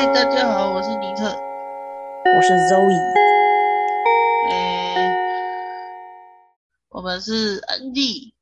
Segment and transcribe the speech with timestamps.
[0.00, 1.24] 嘿，大家好，我是尼克，
[2.24, 2.96] 我是 Zoe。
[4.48, 5.14] 哎，
[6.88, 8.32] 我们是 ND。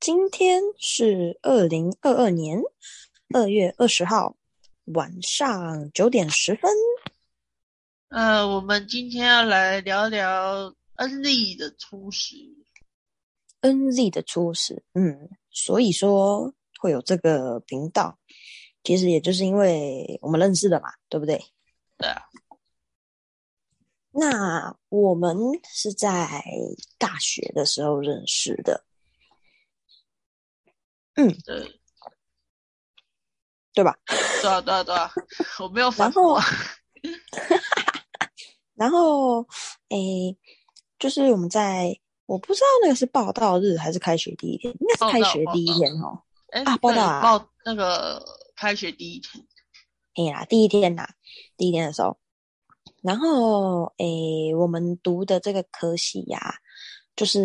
[0.00, 2.60] 今天是二零二二年
[3.32, 4.34] 二月二十号
[4.86, 6.68] 晚上九点十分。
[8.08, 12.34] 呃，我们今天要来聊聊 NZ 的初始。
[13.60, 18.18] NZ 的初始，嗯，所以说会有这个频道，
[18.82, 21.42] 其实也就是因为我们认识的嘛，对不对？
[21.98, 22.22] 对啊。
[24.14, 26.44] 那我们是在
[26.98, 28.84] 大学的时候认识的，
[31.14, 31.80] 嗯，对，
[33.72, 33.96] 对吧？
[34.42, 35.10] 对啊，对啊，对啊，
[35.60, 36.38] 我没有反驳。
[38.74, 39.46] 然后，
[39.88, 40.36] 诶，
[40.98, 46.22] 就是我们在，我不知道那个是报道日还是开学第一天，应该是开学第一天哦。
[46.48, 48.22] 哎，啊，报道啊，报那个
[48.62, 49.44] 开学第一天。
[50.14, 51.04] 哎呀，第一天呐，
[51.56, 52.16] 第一天的时候。
[53.02, 56.54] 然后，诶，我们读的这个科系呀、啊，
[57.16, 57.40] 就是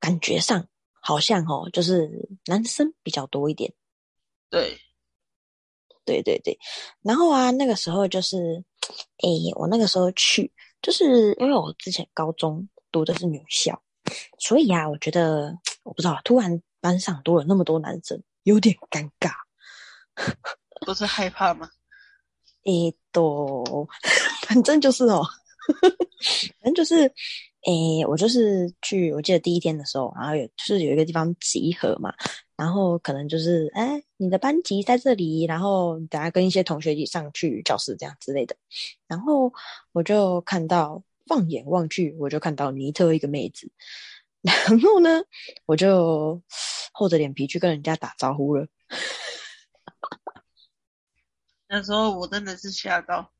[0.00, 0.66] 感觉上
[1.00, 3.72] 好像哦，就是男生比较多一点。
[4.50, 4.76] 对，
[6.04, 6.58] 对对对。
[7.02, 8.64] 然后啊，那个时候就是，
[9.22, 10.52] 诶，我那个时候去，
[10.82, 13.80] 就是因为我之前高中读的是女校，
[14.40, 19.45] 所以啊，我觉得 我不知道，突然班上多了那么多男生，有点尴尬。
[20.86, 21.68] 不是害怕吗？
[22.64, 23.64] 诶，都，
[24.46, 25.22] 反正就是哦，
[26.60, 27.02] 反正就是，
[27.66, 32.12] 诶，我就是去，我记得第一天的时候，然后有就是有一个地方集合嘛，
[32.56, 38.56] 然后可能就是，哎，你的班级在这里，然后等下跟一些同学一起上去教室这样之类的，
[39.06, 39.52] 然后
[39.92, 43.70] 我就看到，放眼望去，我就看到尼特一个妹子，
[44.42, 45.22] 然后呢，
[45.66, 46.42] 我就
[46.92, 48.66] 厚着脸皮去跟人家打招呼了。
[51.68, 53.32] 那时候我真的是吓到。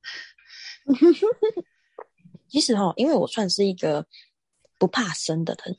[2.48, 4.06] 其实哈，因为我算是一个
[4.78, 5.76] 不怕生的人，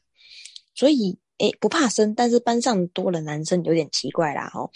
[0.76, 4.70] 所以诶不怕生，但是班上多了男生有点奇怪啦哦。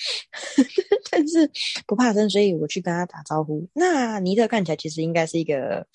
[1.12, 1.52] 但是
[1.86, 3.70] 不怕生，所以我去跟他打招呼。
[3.74, 5.86] 那尼特看起来其实应该是一个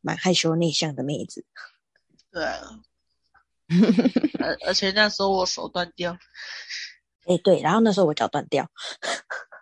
[0.00, 1.44] 蛮害羞内向的妹子。
[2.32, 2.80] 对啊。
[4.40, 6.18] 而而且那时候我手断掉。
[7.26, 8.68] 诶对，然后那时候我脚断掉。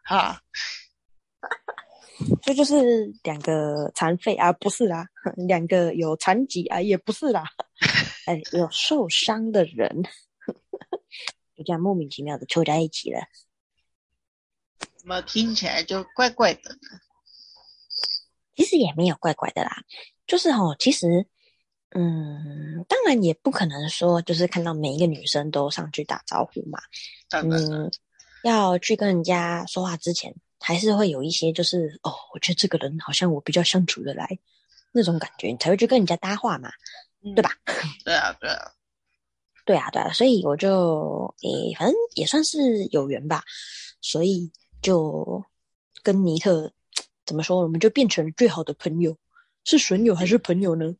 [0.04, 0.40] 哈。
[2.42, 5.06] 这就，就是两个残废啊，不是啦，
[5.36, 7.44] 两个有残疾啊，也不是啦，
[8.26, 10.02] 哎，有受伤的人，
[11.54, 13.20] 就这样莫名其妙的凑在一起了。
[14.96, 17.00] 怎么听起来就怪怪的呢？
[18.56, 19.82] 其实也没有怪怪的啦，
[20.26, 21.26] 就是哦，其实，
[21.90, 26.80] 嗯，当然也不可能说，就是看到每一个女生都上去打招呼嘛，
[27.30, 27.90] 嗯，
[28.42, 30.34] 要去跟人家说话之前。
[30.66, 34.36] 还是会有一些，就是哦，我觉得这个人好像我比较相处得来，
[34.90, 36.68] 那种感觉，你才会去跟人家搭话嘛，
[37.22, 37.52] 嗯、对吧？
[38.04, 38.72] 对啊，对啊，
[39.64, 43.44] 对啊，对啊，所以我就诶，反正也算是有缘吧，
[44.00, 44.50] 所以
[44.82, 45.40] 就
[46.02, 46.72] 跟尼特
[47.24, 49.16] 怎么说，我们就变成最好的朋友，
[49.62, 50.92] 是损友还是朋友呢？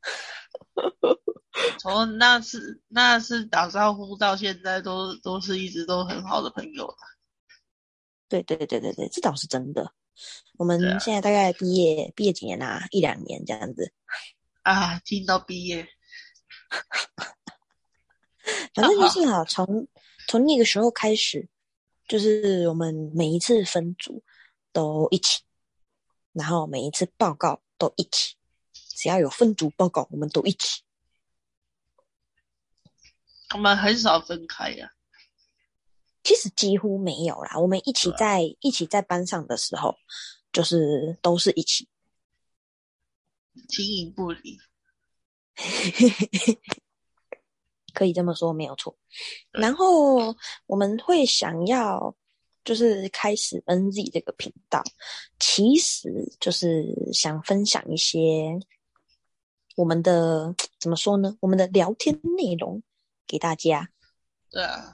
[1.83, 6.89] 从那次那次打招呼到现在都，都都是一直都很好的朋友。
[8.29, 9.93] 对对对对对，这倒是真的。
[10.59, 12.87] 我们现在大概毕业、啊、毕业几年啊？
[12.91, 13.93] 一两年这样子
[14.63, 15.87] 啊，听到毕业，
[18.75, 19.87] 反正就是啊，从
[20.27, 21.49] 从那个时候开始，
[22.09, 24.23] 就是我们每一次分组
[24.73, 25.43] 都一起，
[26.33, 28.37] 然后每一次报告都一起，
[28.73, 30.83] 只要有分组报告，我们都一起。
[33.55, 34.96] 我们很少分开呀、啊。
[36.27, 39.95] 其实几乎没有啦，我们一起在一起在班上的时候，
[40.53, 41.87] 就是都是一起，
[43.71, 44.59] 形影不离，
[47.95, 48.99] 可以这么说没有错。
[49.53, 50.35] 然后
[50.67, 52.13] 我们会想要
[52.65, 54.83] 就是开始 NZ 这个频道，
[55.39, 56.11] 其实
[56.41, 58.59] 就是想分享一些
[59.77, 61.37] 我们的怎么说呢？
[61.39, 62.83] 我们的聊天内容
[63.29, 63.89] 给大家。
[64.51, 64.93] 对啊。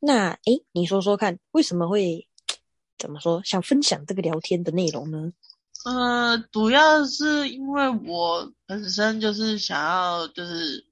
[0.00, 2.28] 那诶，你说说看，为什么会
[2.96, 5.32] 怎么说想分享这个聊天的内容呢？
[5.84, 10.84] 呃，主要是因为我本身就是想要，就是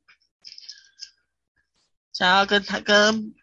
[2.12, 3.34] 想要跟他跟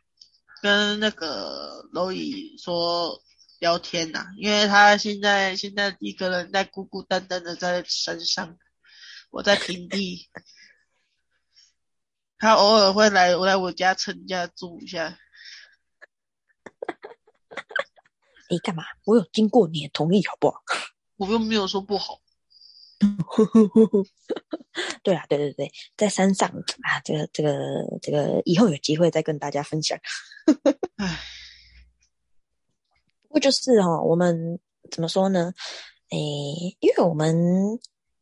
[0.62, 3.21] 跟那个蝼蚁说
[3.59, 8.57] 聊天呐、因为他现在现在一个人在孤孤单单的在山上，
[9.31, 10.27] 我在平地，
[12.39, 15.18] 他偶尔会来我来我家蹭家住一下。
[18.54, 18.84] 你干嘛？
[19.06, 20.62] 我有经过你的同意，好不好？
[21.18, 22.20] 我又没有说不好。
[25.02, 26.48] 对啊，对对对，在山上
[26.84, 27.52] 啊，这个这个
[28.00, 29.98] 这个，以后有机会再跟大家分享。
[30.98, 31.20] 唉，
[33.24, 34.60] 不过就是哦，我们
[34.92, 35.52] 怎么说呢？
[36.12, 37.80] 诶，因为我们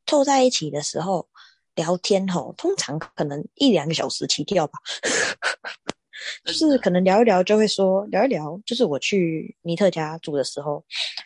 [0.08, 1.28] 凑在一起的时候
[1.76, 4.80] 聊天吼，通常可能一两个小时起跳吧。
[6.46, 10.84] 就是可能聊一聊就会说聊一聊，就是我去尼特家住的时候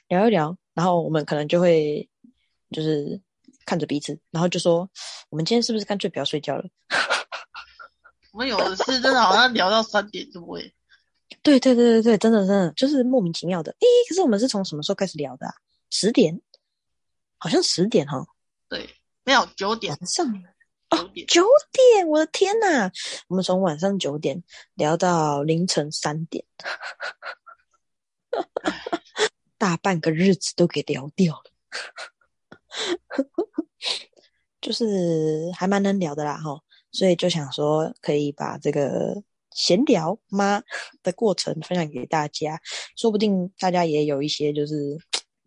[0.07, 2.07] 聊一聊，然后我们可能就会
[2.71, 3.21] 就是。
[3.67, 4.87] 看着彼此，然后就说
[5.31, 6.63] ：“我们今天是不是干脆不要睡觉了？”
[8.31, 10.71] 我们有的是真的，好像聊到三点多耶。
[11.41, 13.71] 对对对对对，真的真的就是莫名其妙的。
[13.71, 15.53] 诶，可是我们是从什么时候开始聊的啊？
[15.89, 16.39] 十点？
[17.39, 18.23] 好像十点哈。
[18.69, 18.87] 对，
[19.23, 19.91] 没有九点。
[19.99, 20.31] 晚上
[20.95, 22.07] 哦，九点！
[22.07, 22.91] 我的天呐，
[23.27, 24.43] 我们从晚上九点
[24.75, 26.45] 聊到凌晨三点，
[29.57, 31.43] 大半个日子都给聊掉了。
[34.61, 36.59] 就是还蛮能聊的啦，哈，
[36.91, 39.21] 所以就想说可以把这个
[39.51, 40.63] 闲聊吗
[41.03, 42.59] 的过程分享给大家，
[42.95, 44.97] 说不定大家也有一些就是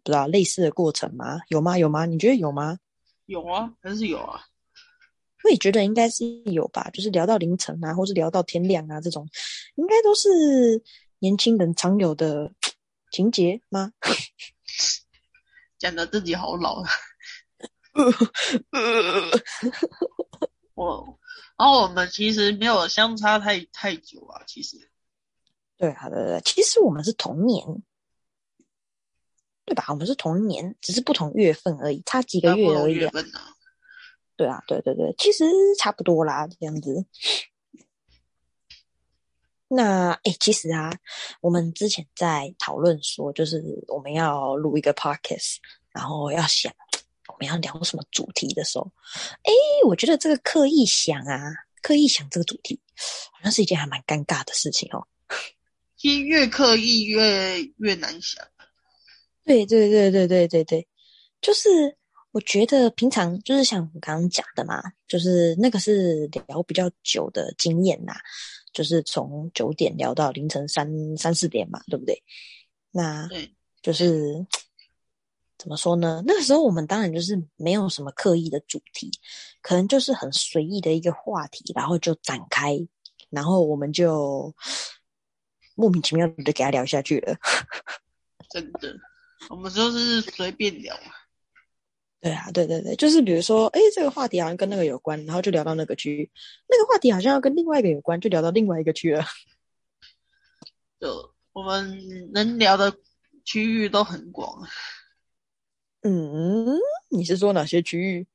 [0.04, 1.40] 不知道类似的过程吗？
[1.48, 1.76] 有吗？
[1.76, 2.06] 有吗？
[2.06, 2.78] 你觉得有吗？
[3.26, 4.40] 有啊，还是有啊。
[5.44, 9.28] 我也觉得应该是有吧，就是聊到凌晨啊，或是聊到天亮啊，这种
[9.76, 10.28] 应该都是
[11.20, 12.52] 年轻人常有的
[13.10, 13.92] 情节吗？
[15.78, 16.90] 讲得自己好老啊。
[20.74, 21.18] 我，
[21.56, 24.90] 然后我们其实没有相差太太久啊，其实。
[25.76, 27.64] 对啊，对对，其实我们是同年，
[29.64, 29.84] 对吧？
[29.88, 33.12] 我们是同年，只是不同月份而已，差几个月而已啊。
[34.38, 35.44] 对啊，对对对，其实
[35.78, 37.04] 差不多啦，这样子。
[39.68, 40.90] 那哎，其实啊，
[41.42, 45.56] 我们之前在讨论说，就是我们要录一个 podcast，
[45.92, 46.72] 然后要想。
[47.30, 48.90] 我们要聊什么主题的时候，
[49.42, 49.52] 哎，
[49.86, 51.38] 我觉得这个刻意想啊，
[51.82, 52.80] 刻意想这个主题，
[53.30, 55.06] 好像是一件还蛮尴尬的事情哦。
[55.96, 58.44] 其实越刻意越越难想。
[59.44, 60.88] 对对对对对对对，
[61.40, 61.96] 就是
[62.32, 68.12] 我觉得平常就是像我刚刚讲的嘛，就是那个是聊比较久的经验呐，
[68.72, 72.22] 就是从九点聊到凌晨三三四点嘛，对不对？
[72.90, 73.28] 那
[73.82, 74.46] 就是。
[75.58, 76.22] 怎么说呢？
[76.24, 79.10] 那个时候我们当然就是没有什么刻意的主题，
[79.60, 82.78] 可能就是很随意的一个话题，然后就展开，
[83.28, 84.54] 然后我们就
[85.74, 87.36] 莫名其妙的就给他聊下去了。
[88.50, 88.94] 真的，
[89.50, 90.96] 我们就是随便聊。
[92.20, 96.28] 对啊，对对对，就是比如说，哎，这个话题好像跟那个有关，然后就聊到那个区；
[96.68, 99.24] 那个话题好像要跟另外一个有关，就聊到另外一个区了。
[101.00, 101.96] 就我们
[102.32, 102.92] 能聊的
[103.44, 104.66] 区域都很广。
[106.02, 106.66] 嗯，
[107.08, 108.26] 你是说哪些区域？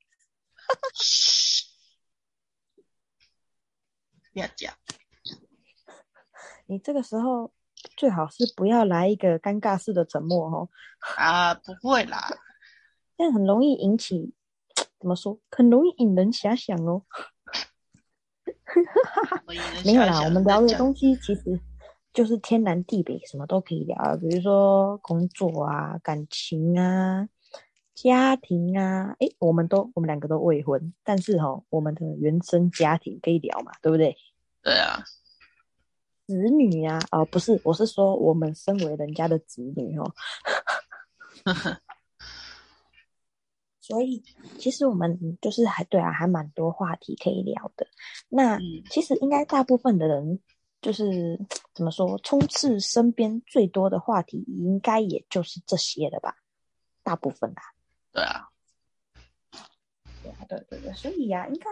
[4.32, 4.74] 不要讲。
[6.66, 7.52] 你这个时候
[7.98, 10.70] 最好是不要来一个尴尬式的沉默哦。
[11.18, 12.30] 啊，不会啦，
[13.18, 14.34] 这样很容易引起，
[15.00, 15.40] 怎么说？
[15.52, 17.04] 很容易引人遐想哦。
[19.86, 21.60] 没有啦，我们聊的东西其实
[22.14, 27.30] 就是天南地北，什么都可以聊，比如说工作啊、感情啊。
[27.96, 34.18] 家庭啊，诶，我们都我们两个都未婚，但是哦，我们的原生家庭可以聊嘛，对不对？
[34.64, 35.04] 对啊，
[36.26, 40.12] 子女啊，哦，不是，我是说我们身为人家的子女哦，
[43.84, 44.24] 所以
[44.58, 47.86] 其实我们就是还对啊，还蛮多话题可以聊的。
[48.30, 50.40] 那、嗯、其实应该大部分的人
[50.82, 51.38] 就是
[51.74, 56.38] 怎么说，充斥身边最多的话题，应该也就是这些了吧？
[57.04, 57.62] 大部分吧。
[58.14, 58.48] 对啊，
[60.24, 61.70] 对啊，对对对，所以呀、啊，应该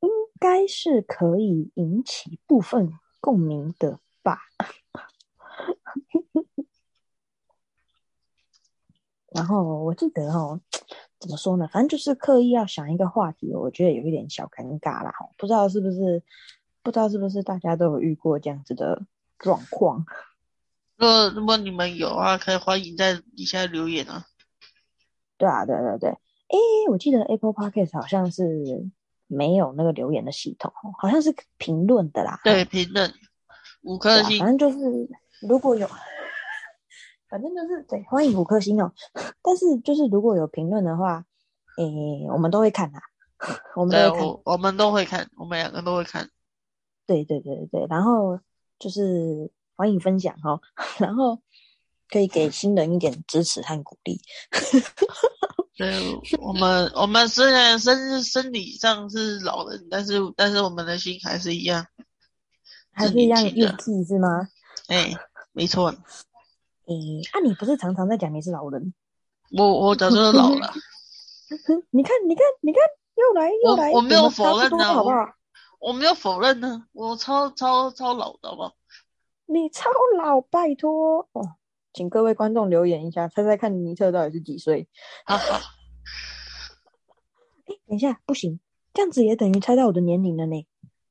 [0.00, 4.40] 应该是可以引起部分共鸣的吧。
[9.34, 10.60] 然后我记得哦，
[11.18, 11.68] 怎么说呢？
[11.72, 15.12] 反正就是刻意要想一个话题，我觉得有一点小尴尬啦。
[15.38, 16.22] 不知道是不是，
[16.82, 19.02] 不知道是不是大家都有遇过这样子的
[19.38, 20.04] 状况。
[20.98, 24.24] 呃，如果你们有啊，可以欢迎在底下留言啊。
[25.36, 26.58] 对啊，对对对，哎，
[26.90, 28.88] 我记得 Apple Podcast 好像是
[29.26, 32.38] 没有那个留言的系统，好像是评论的啦。
[32.44, 33.12] 对，评论
[33.82, 35.08] 五颗星，反正就是
[35.40, 35.88] 如果有，
[37.32, 38.92] 反正就是对，欢迎五颗星哦。
[39.40, 41.24] 但是就是如果有评论的话，
[41.78, 43.00] 诶，我们都会看啊，
[43.74, 46.28] 我们都会看，我，我们都会看，我们两个都会看。
[47.06, 48.38] 对对对对，然后
[48.78, 50.60] 就是欢迎分享哦，
[51.00, 51.38] 然后。
[52.08, 54.20] 可以给新人一点支持和鼓励。
[55.78, 55.98] 对，
[56.42, 61.86] 我们，我们虽然身身体上是老人，但是但是我们的心还是一样，
[62.92, 64.46] 还是一样幼稚是吗？
[64.88, 65.14] 哎，
[65.52, 65.94] 没错。
[66.86, 66.94] 哎，
[67.32, 68.92] 啊，你不是常常在讲你是老人？
[69.56, 70.72] 我我早就老了。
[71.90, 72.82] 你看，你看，你看，
[73.14, 73.90] 又来又来。
[73.90, 75.16] 我，我没有否认呢，好不好？
[75.78, 78.74] 我，我没有否认呢，我超超超老的，好不好？
[79.46, 81.56] 你超老，拜托哦，
[81.92, 84.88] 请各位观众留言一下，猜猜看尼特到底是几岁？
[85.26, 85.60] 哈哈。
[87.68, 88.58] 哎，等一下，不行，
[88.94, 90.66] 这样子也等于猜到我的年龄了呢。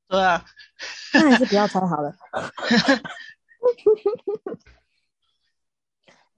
[0.08, 0.44] 对啊，
[1.14, 2.12] 那还是不要猜好了。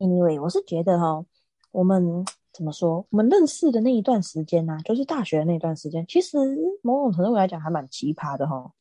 [0.03, 1.24] Anyway，我是觉得哈，
[1.72, 3.07] 我们怎么说？
[3.10, 6.38] 我们认识的那一段时间呢、啊，就是大学的那段时间，其实
[6.81, 8.74] 某种程度来讲还蛮奇葩的哈。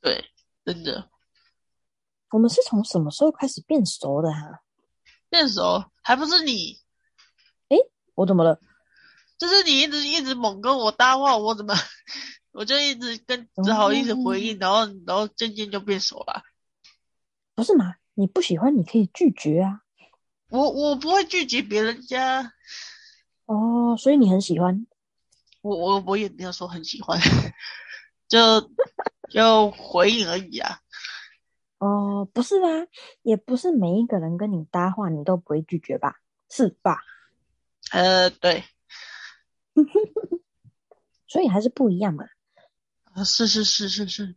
[0.00, 0.24] 对，
[0.64, 1.08] 真的。
[2.32, 4.58] 我们是从什么时候开始变熟的哈、啊？
[5.30, 6.76] 变熟还不是你？
[7.68, 7.78] 诶，
[8.16, 8.58] 我怎么了？
[9.38, 11.72] 就是你一直一直猛跟我搭话，我怎么
[12.50, 16.42] 我就一直跟只好一直回应，嗯、然后然后渐渐就变熟了。
[17.54, 17.94] 不是嘛？
[18.14, 19.82] 你不喜欢你可以拒绝啊。
[20.52, 22.52] 我我不会拒绝别人家。
[23.46, 24.86] 哦，所以你很喜欢？
[25.62, 27.18] 我我我也没有说很喜欢，
[28.28, 28.70] 就
[29.30, 30.80] 就回应而已啊。
[31.78, 32.68] 哦，不是吧？
[33.22, 36.16] 也不是每一个人跟你搭话，你都不会拒绝吧？
[36.50, 36.98] 是吧？
[37.90, 38.64] 呃，对。
[41.26, 42.26] 所以还是不一样嘛。
[43.14, 44.36] 啊，是是是是是。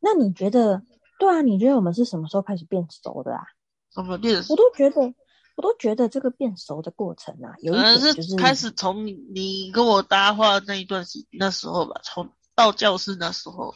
[0.00, 0.82] 那你觉得？
[1.18, 3.44] 对啊，你觉得我们是什么时候开始变熟的啊？
[3.90, 4.42] 什么变？
[4.48, 5.14] 我都觉得，
[5.56, 13.74] 我都觉得这个变熟的过程啊，有一点就是，是开始从你跟我搭话那一段时那时候吧，从到教室那时候。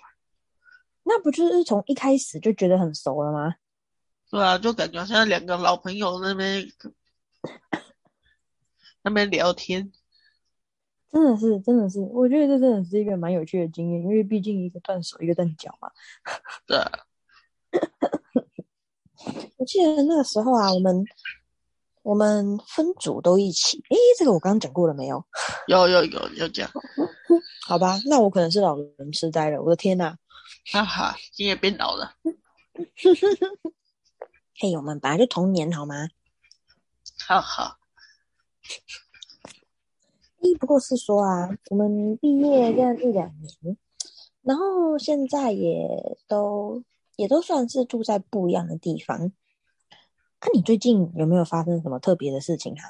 [1.04, 3.54] 那不就是从一开始就觉得很熟了吗？
[4.30, 6.70] 对啊，就感觉好像两个老朋友那边
[9.02, 9.90] 那边聊天，
[11.10, 15.90] 真的是，真的是，我觉得这真的是一个蛮有趣的经验，因为毕竟一个断手，一个断脚嘛。
[16.66, 16.90] 对啊。
[19.56, 21.04] 我记得那个时候啊，我们
[22.08, 23.76] 我们分组都一起。
[23.90, 25.22] 诶，这个我刚刚讲过了没有？
[25.68, 26.66] 有有有有讲。
[27.66, 29.60] 好吧，那我可能是老人痴呆了。
[29.60, 30.16] 我的天呐！
[30.72, 32.14] 哈哈，你也变老了。
[34.58, 36.08] 嘿，我们本来就同年好吗？
[37.26, 37.76] 哈哈，
[40.40, 43.30] 一， 不过是说啊，我们毕业这样一两
[43.62, 43.76] 年，
[44.40, 45.86] 然后现在也
[46.26, 46.82] 都。
[47.16, 49.32] 也都算是住在不一样的地方。
[50.40, 52.84] 那、啊、你最近有没有发生什么特别的事情啊？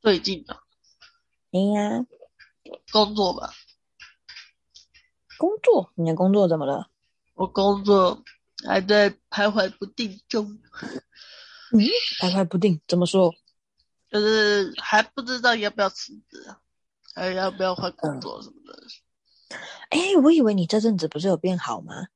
[0.00, 0.62] 最近啊，
[1.52, 2.06] 哎呀，
[2.92, 3.52] 工作吧。
[5.36, 5.90] 工作？
[5.96, 6.90] 你的工作怎么了？
[7.34, 8.22] 我工作
[8.66, 10.58] 还在徘徊不定中。
[11.72, 11.80] 嗯，
[12.20, 13.34] 徘徊不定，怎么说？
[14.10, 16.60] 就是还不知道要不要辞职啊，
[17.14, 18.80] 还要不要换工作什么的。
[19.90, 22.06] 哎、嗯，我以为你这阵子不是有变好吗？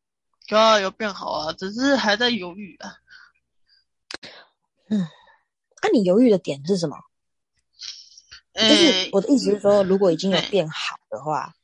[0.48, 2.94] 有啊，有变好啊，只是还在犹豫啊。
[4.92, 5.08] 嗯，
[5.82, 6.96] 那、啊、你犹豫的点是什么？
[8.52, 11.54] 欸、就是我的意思是说，如果已经有变好的话，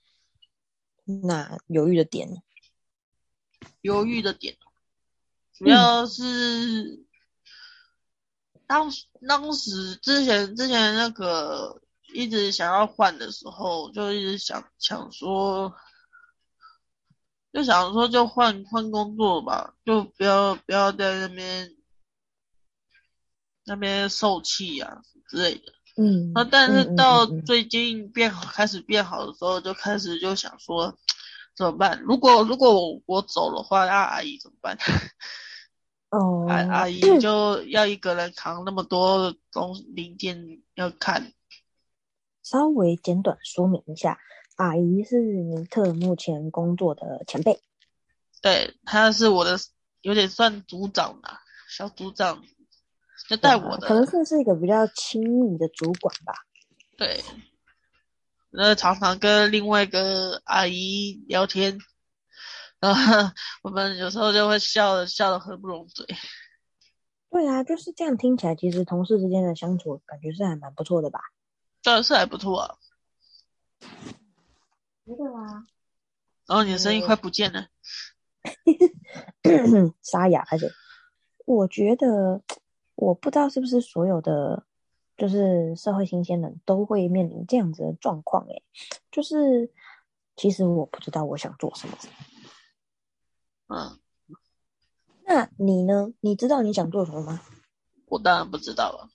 [1.06, 2.42] 欸、那犹豫的点，
[3.82, 4.56] 犹豫的点，
[5.52, 7.06] 主要是、嗯、
[8.66, 11.82] 当时当时之前之前那个
[12.14, 15.74] 一直想要换的时候，就一直想想说。
[17.50, 21.74] 就想说就换换工作吧，就不要不要在那边
[23.68, 25.72] 那边受气啊之类的。
[25.96, 30.96] 嗯，那但是到最近变好，嗯嗯嗯嗯，开始变好的时候，就开始就想说
[31.56, 32.00] 怎么办？
[32.02, 34.78] 如果如果我我走的话，那阿姨怎么办？
[36.10, 41.32] 哦，阿阿姨就要一个人扛那么多东零件要看。
[42.42, 44.18] 稍微简短说明一下。
[44.56, 47.60] 阿姨是尼特目前工作的前辈，
[48.40, 49.58] 对，他是我的
[50.00, 52.42] 有点算组长吧，小组长，
[53.26, 56.34] 就带我的，可能算是一个比较亲密的主管吧。
[56.96, 57.22] 对，
[58.50, 61.78] 那常常跟另外一个阿姨聊天，
[62.80, 63.30] 然后
[63.62, 66.06] 我们有时候就会笑的笑的合不拢嘴。
[67.30, 71.20] 对啊，就是这样听起来，其实同事之间的相处感觉是还蛮不错的吧？
[71.82, 72.74] 对，是还不错啊。
[73.80, 75.66] 觉得啦，
[76.46, 77.68] 然后你的声音快不见了，
[80.02, 80.70] 沙 哑， 而且
[81.46, 82.42] 我觉得，
[82.98, 84.64] 我不知道是不是所有的
[85.16, 88.64] 就是社会新鲜人都会面临这样子的状况，诶，
[89.12, 89.70] 就是
[90.34, 91.96] 其实我不知道我想做什么。
[93.68, 93.98] 嗯，
[95.26, 96.12] 那你呢？
[96.20, 97.40] 你知道你想做什么吗？
[98.06, 99.08] 我当然不知道了。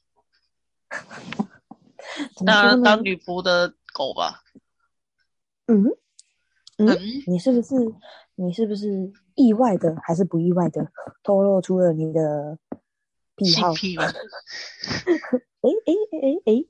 [2.46, 4.44] 当然当女仆的狗吧。
[5.68, 5.84] 嗯
[6.78, 6.98] 嗯，嗯，
[7.28, 7.76] 你是不是
[8.36, 10.90] 你是不是意外的还是不意外的
[11.22, 12.58] 透露出了你的
[13.44, 13.74] 癖好？
[13.74, 14.04] 癖吗？
[14.06, 16.66] 哎哎哎哎哎，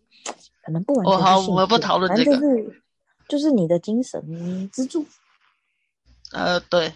[0.64, 1.14] 可能不完全。
[1.14, 2.32] 我好，我们不讨论这个。
[2.32, 2.82] 就是
[3.30, 5.06] 就是你的精神支柱。
[6.32, 6.94] 呃，对。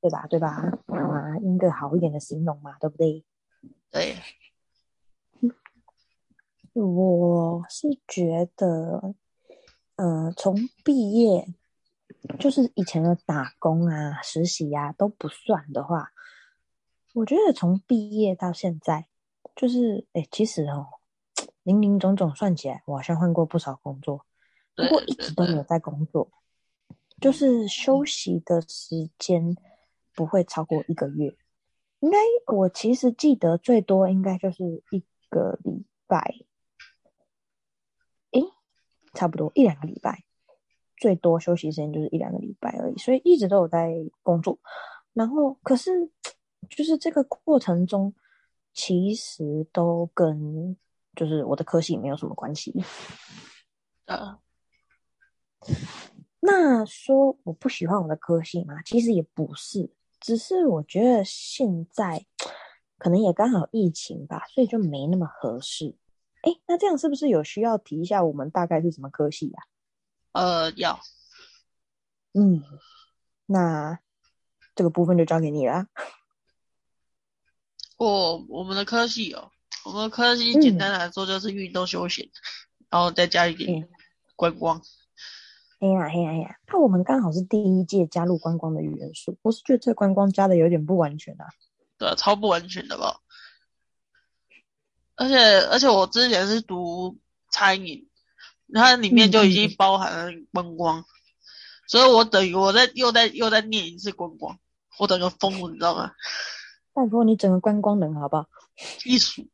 [0.00, 0.26] 对吧？
[0.28, 0.48] 对吧？
[0.88, 3.24] 啊，用个好一点的形容嘛，对不对？
[3.90, 4.16] 对。
[6.74, 9.14] 我是觉得，
[9.96, 11.46] 呃，从毕业，
[12.40, 16.10] 就是以前的打工啊、实习啊都不算的话，
[17.14, 19.06] 我觉得从毕业到现在，
[19.56, 20.86] 就是，哎，其实哦，
[21.62, 24.26] 零零总总算起来，我好像换过不少工作，
[24.76, 26.30] 不过一直都有在工作，
[27.20, 29.56] 就是休息的时间。
[30.16, 31.36] 不会超过一个月，
[31.98, 32.16] 应该
[32.54, 36.36] 我其实记得最多应该就是一个礼拜，
[38.30, 38.40] 诶，
[39.12, 40.22] 差不多一两个礼拜，
[40.96, 43.92] 最多休息时间就是一两个礼拜而已，所以一直都有在
[44.22, 44.56] 工作。
[45.14, 45.90] 然后，可是
[46.70, 48.14] 就是这个过程中，
[48.72, 50.76] 其实都跟
[51.16, 52.74] 就是我的科系没有什么关系。
[54.06, 54.38] 啊，
[56.40, 58.82] 那说我不喜欢我的科系吗？
[58.84, 59.90] 其实也不是。
[60.20, 62.24] 只是我觉得现在
[62.96, 65.94] 可能也刚好疫情吧，所以就没那么合适。
[66.42, 69.62] 哎，那这样是不是有需要提一下我们大概是什么科系呀？
[70.32, 70.98] 呃，要。
[72.32, 72.62] 嗯，
[73.46, 73.98] 那
[74.74, 75.86] 这个部分就交给你了。
[77.96, 79.50] 我我们的科系哦，
[79.84, 82.30] 我们的科系简单来说就是运动休闲，嗯、
[82.90, 83.88] 然后再加一点
[84.36, 84.78] 观光。
[84.78, 84.82] 嗯
[85.80, 86.56] 哎呀哎呀哎呀！
[86.68, 91.44] 那我们刚好是第一届加入观光的元素，我是觉得这观光加的有点不完全啊。
[91.98, 93.20] 对啊，超不完全的吧？
[95.14, 97.18] 而且而且我之前是读
[97.50, 98.08] 餐饮，
[98.72, 101.04] 它里面就已经包含了观光，嗯、
[101.86, 104.58] 所以我等于我在又在又在念一次观光，
[104.98, 106.12] 我等个疯了，你知道吗？
[106.94, 108.46] 拜托你整个观光人好不好？
[109.04, 109.46] 艺术。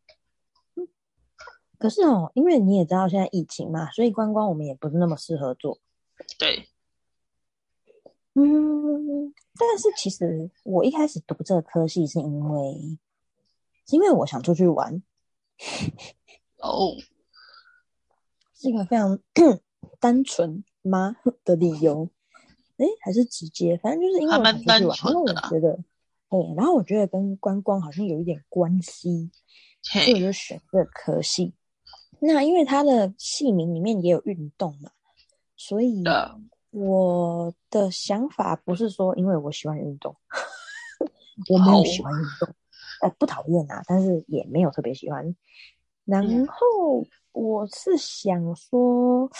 [1.78, 5.78] 可是哦，因为你也知道现在疫情嘛，所以观光我们也不是那么适合做。
[6.38, 6.68] 对，
[8.34, 12.98] 嗯，但是其实我一开始读这个科系是因为，
[13.86, 15.02] 是因为我想出去玩，
[16.58, 16.94] 哦，
[18.54, 19.18] 是一个非常
[19.98, 22.10] 单纯吗 的理由？
[22.76, 25.78] 诶，还是直接，反正就是因为我想出去玩，然后我觉得，
[26.30, 29.30] 哎，然后我觉得跟观光好像有一点关系，
[29.82, 31.52] 所以我就选这个科系。
[32.18, 34.90] 那因为它的系名里面也有运动嘛。
[35.56, 36.02] 所以
[36.70, 40.16] 我的想法不是说，因为我喜欢运动，
[41.50, 42.48] 我没有喜欢运动，
[43.02, 45.36] 呃，不讨厌啊，但是也没有特别喜欢。
[46.06, 49.30] 然后我是想说，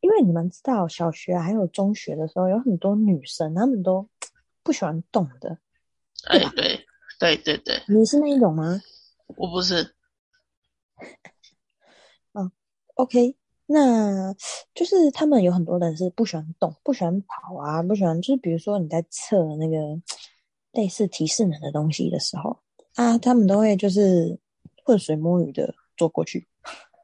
[0.00, 4.08] 因为你们知道，小学还有中学的时候，有很多女生，她们都
[4.62, 5.58] 不喜欢动的。
[6.26, 6.52] 对吧？
[6.56, 6.84] 对
[7.18, 8.80] 对对对，你是那一种吗？
[9.36, 9.94] 我不是。
[12.32, 12.50] 嗯，
[12.96, 13.36] OK。
[13.70, 14.32] 那
[14.74, 19.76] 就是他们有很多人是不喜欢动，不喜欢跑啊，不喜欢就是比如说你在测那个
[20.72, 22.58] 类似提示能的东西的时候
[22.94, 24.38] 啊，他们都会就是
[24.84, 26.48] 浑水摸鱼的坐过去，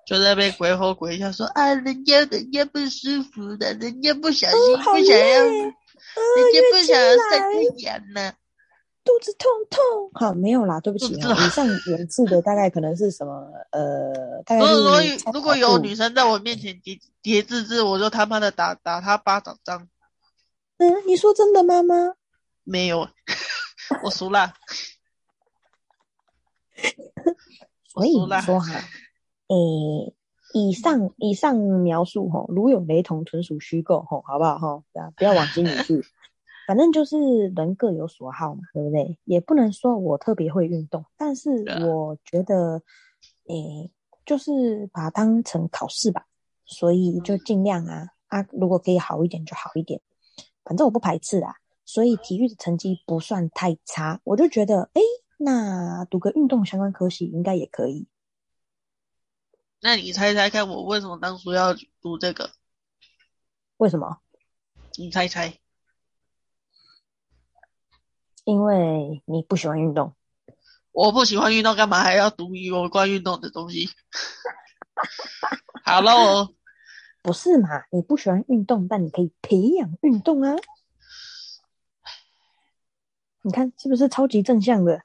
[0.07, 8.33] 就在那边鬼吼鬼叫说啊，人家人家不舒服的，人家不小心、嗯、不想要，嗯、人家不想要晒太阳呢。
[9.05, 11.13] 肚子痛痛，好，没有啦，对不起。
[11.13, 13.53] 以上言字的大概可能是什么？
[13.71, 14.73] 呃，大概是。
[14.75, 15.01] 如果
[15.35, 19.89] 如果有女生在我面前叠叠字字，我就他妈的打打她巴掌仗。
[20.79, 21.83] 嗯，你说真的吗？
[21.83, 22.15] 妈？
[22.65, 23.07] 没有，
[24.03, 24.55] 我输了。
[27.93, 28.73] 所以说哈，
[29.49, 30.15] 诶、欸，
[30.55, 34.85] 以上以上描述吼，如有雷同，纯属虚构吼，好不好吼？
[35.17, 36.05] 不要往心里去。
[36.67, 37.17] 反正就是
[37.49, 39.19] 人各有所好嘛，对不对？
[39.25, 41.51] 也不能说我特别会运动，但是
[41.85, 42.83] 我觉得，
[43.49, 43.91] 诶、欸，
[44.25, 46.27] 就是把它当成考试吧，
[46.65, 50.01] 所以就尽量啊啊，如果可以好一点就好一点，
[50.65, 51.55] 反正我不排斥啊。
[51.87, 58.07] 所以体育的成绩不算太差，我就觉得，哎、欸，那读个运动相关科系应该也可以。
[59.83, 62.51] 那你猜猜看，我为什么当初要读这个？
[63.77, 64.17] 为什么？
[64.97, 65.59] 你猜猜。
[68.45, 70.15] 因为你不喜欢运动，
[70.93, 73.89] 我不喜欢运动，干嘛还要读有关运动的东西？
[75.85, 76.55] 好喽，
[77.23, 77.85] 不是嘛？
[77.91, 80.55] 你不喜欢运动，但你可以培养运动啊！
[83.43, 85.03] 你看是不是超级正向的？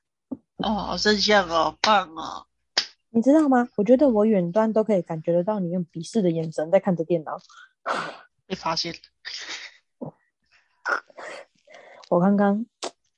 [0.58, 2.45] 哦，好正向哦，棒哦！
[3.10, 3.67] 你知道吗？
[3.75, 7.39] 我觉得我远端都可以感觉得到你用鄙视的眼神在看着电脑。
[8.45, 8.93] 被发现。
[12.10, 12.65] 我刚刚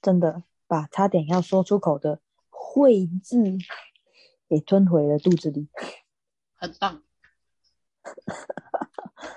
[0.02, 3.38] 真的把差点要说出口的“会”字
[4.50, 5.70] 给吞回了肚子里，
[6.56, 7.04] 很棒。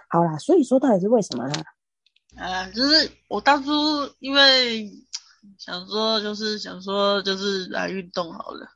[0.09, 1.62] 好啦，所以说到底是为什么呢？
[2.37, 3.70] 啊，就是我当初
[4.18, 4.90] 因为
[5.59, 8.68] 想说，就是想说，就是来运动好了。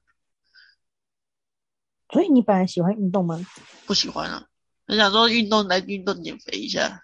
[2.12, 3.38] 所以你本来喜欢运动吗？
[3.87, 4.46] 不喜欢啊，
[4.87, 7.03] 我想说运动来运动减肥一下。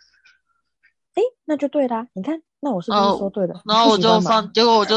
[1.14, 2.09] 哎，那就对啦。
[2.12, 3.62] 你看，那我是不是说对了？
[3.66, 4.96] 然后我就放，结果我就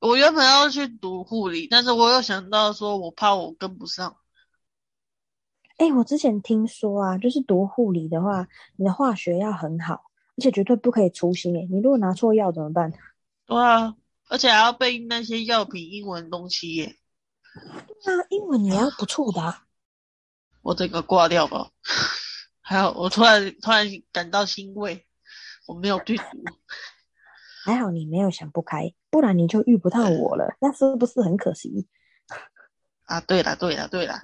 [0.00, 4.16] 我原本要去读护理，但是我又想到说，我怕我跟不上。
[5.76, 10.02] 哎，我之前听说啊，就是读护理的话，你的化学要很好。
[10.36, 11.66] 而且绝对不可以粗心诶！
[11.68, 12.92] 你如果拿错药怎么办？
[13.44, 13.96] 对啊，
[14.28, 16.96] 而且还要背那些药品英文东西耶。
[18.04, 19.64] 对啊，英文你要不错的啊。
[20.62, 21.70] 我这个挂掉吧。
[22.62, 25.07] 还有，我突然突然感到欣慰，
[25.68, 26.22] 我没有对读。
[27.64, 31.86] 还好你没有想不开，不然你就遇不到我了， 那是不是很可惜？
[33.04, 34.14] 啊，对了对了对了。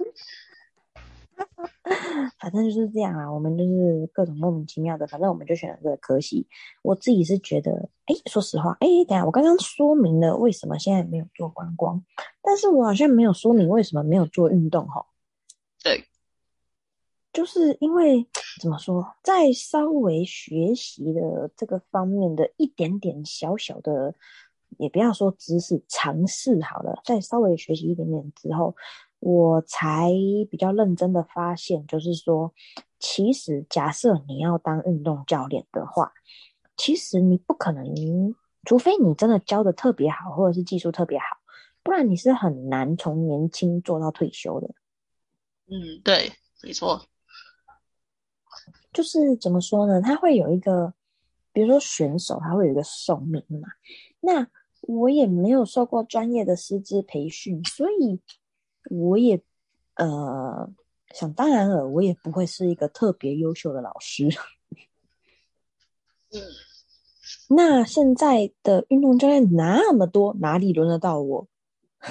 [2.39, 6.47] 反正就是这样啊，我们就是各种莫名其妙的，反正我们就选了这个科系。
[6.81, 12.03] 我自己是觉得，哎，说实话，哎，等下我刚刚说明了为什么现在没有做观光，
[12.41, 15.05] 但是我好像没有说明为什么没有做运动哈。
[15.83, 16.05] 对，
[17.35, 18.25] 就是因为
[18.61, 24.15] 怎么说，在稍微学习的这个方面的一点点小小的，
[24.77, 28.73] 也不要说知识尝试好了，在稍微学习一点点之后。
[29.19, 30.11] 我才
[30.51, 32.53] 比较认真的发现，就是说，
[32.99, 36.13] 其实假设你要当运动教练的话，
[36.77, 41.25] 其实你不可能，除非你真的教的特别好，或者是技术特别好，
[41.81, 44.69] 不然你是很难从年轻做到退休的。
[45.67, 47.01] 嗯，对，没错。
[48.95, 50.01] 就是怎么说呢？
[50.01, 50.93] 他会有一个，
[51.53, 53.67] 比如说选手，他会有一个寿命嘛。
[54.21, 54.47] 那
[54.81, 58.21] 我也没有受过专业的师资培训，所以。
[58.91, 59.41] 我也，
[59.95, 60.69] 呃，
[61.09, 64.29] 想当然了，我也不会是一个特别优秀的老师。
[66.29, 66.39] 嗯，
[67.49, 71.47] 那现在的运动教练那么多，哪里轮得到我？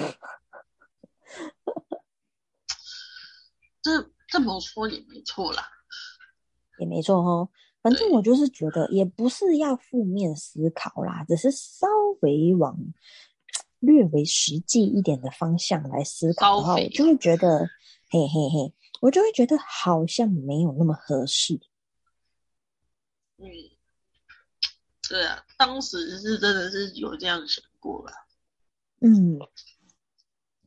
[3.81, 5.63] 这这么说也没错啦，
[6.79, 7.49] 也没错哦。
[7.81, 11.87] 反正我就是觉得，也不是要负面思考啦，只是稍
[12.21, 12.77] 微往。
[13.79, 17.59] 略为实际一点的方向来思考的话，我就会觉得，
[18.09, 21.59] 嘿嘿嘿，我就会觉得好像没有那么合适。
[23.37, 23.45] 嗯，
[25.07, 28.11] 对啊，当时是真的是有这样想过了。
[29.01, 29.37] 嗯，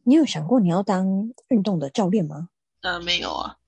[0.05, 2.51] 你有想过你要当运动的教练吗？
[2.83, 3.59] 呃，没有啊。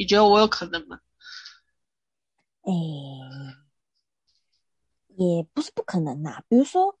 [0.00, 0.98] 你觉得我有可能吗？
[2.62, 3.56] 哎、欸。
[5.16, 6.98] 也不是不可能呐，比如说，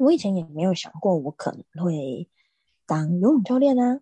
[0.00, 2.28] 我以前也没有想过我可能会
[2.84, 4.00] 当游泳教练啊。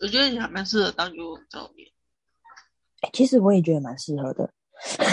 [0.00, 1.88] 我觉得你还蛮适合当游泳教练。
[3.12, 4.52] 其实我也觉得蛮适合的。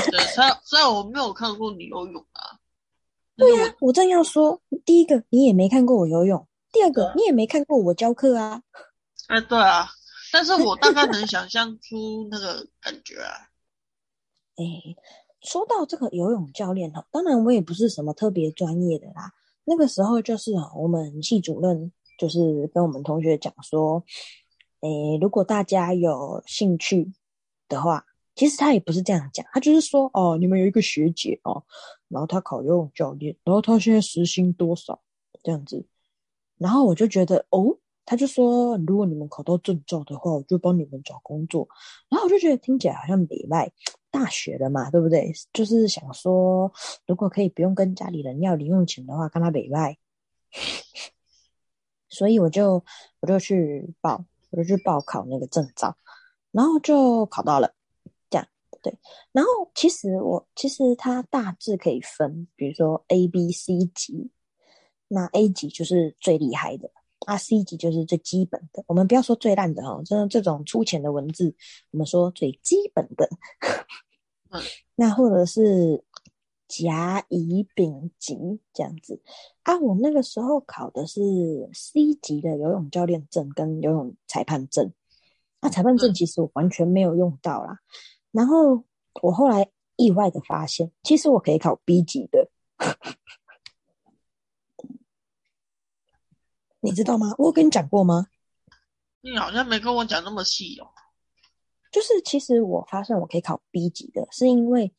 [0.10, 2.58] 对，虽然虽然我没有看过你游泳啊。
[3.38, 8.63] 对呀、啊，我正要说，第一个你也没看过我游泳，第二个你也没看过我教课啊。
[9.28, 9.88] 哎，对啊，
[10.34, 13.32] 但是我大概能想象出那个感觉啊。
[14.58, 14.63] 哎。
[15.46, 19.30] 说到这个游泳教练哈，当然我也不是什么特别专业的啦。
[19.65, 24.02] 那个时候就是，我们系主任就是跟我们同学讲说，
[24.80, 27.12] 诶，如果大家有兴趣
[27.67, 31.62] 的话，其实他也不是这样讲，他就是说哦，你们有一个学姐哦，
[32.08, 35.02] 然后他考游泳教练，然后他现在时薪多少
[35.43, 35.86] 这样子，
[36.58, 37.78] 然后我就觉得哦。
[38.06, 41.68] 他就说，如果你们考到证照的话，我就帮你们找工作。
[42.10, 43.72] 然后我就觉得听起来好像美外
[44.12, 45.32] 大学的嘛，对不对？
[45.54, 46.72] 就是想说，
[47.08, 49.98] 如果可以不用跟家里人要零用钱的话，跟他美外。
[52.10, 52.84] 所以我就
[53.22, 55.98] 我就去报，我就去报考那个证照，
[56.52, 57.74] 然后就考到了。
[58.30, 58.48] 这样
[58.84, 58.96] 对。
[59.32, 64.30] 然后其实我其实它大致可以分，比如说 A、B、C 级，
[65.08, 66.92] 那 A 级就是最厉害的。
[67.25, 71.55] 啊，C 级就是最基本的，我们不要说最烂的哦，真的这种粗浅的文字，
[71.91, 73.29] 我们说最基本的。
[74.49, 74.62] 嗯，
[74.95, 76.03] 那或者是
[76.67, 79.21] 甲、乙、丙级这样子
[79.63, 79.79] 啊。
[79.79, 81.21] 我那个时候考的是
[81.73, 84.91] C 级的游泳教练证跟游泳裁判证，
[85.62, 87.79] 那裁判证其实我完全没有用到啦。
[88.31, 88.83] 然后
[89.21, 92.49] 我后来意外的发现，其实我可以考 B 级的。
[96.84, 97.34] 你知道吗？
[97.38, 98.28] 我有跟你讲过吗？
[99.22, 100.89] 你好像没跟我讲那么细哦。
[101.89, 104.93] 就是其实我发现我可以考 B 级的，是因为，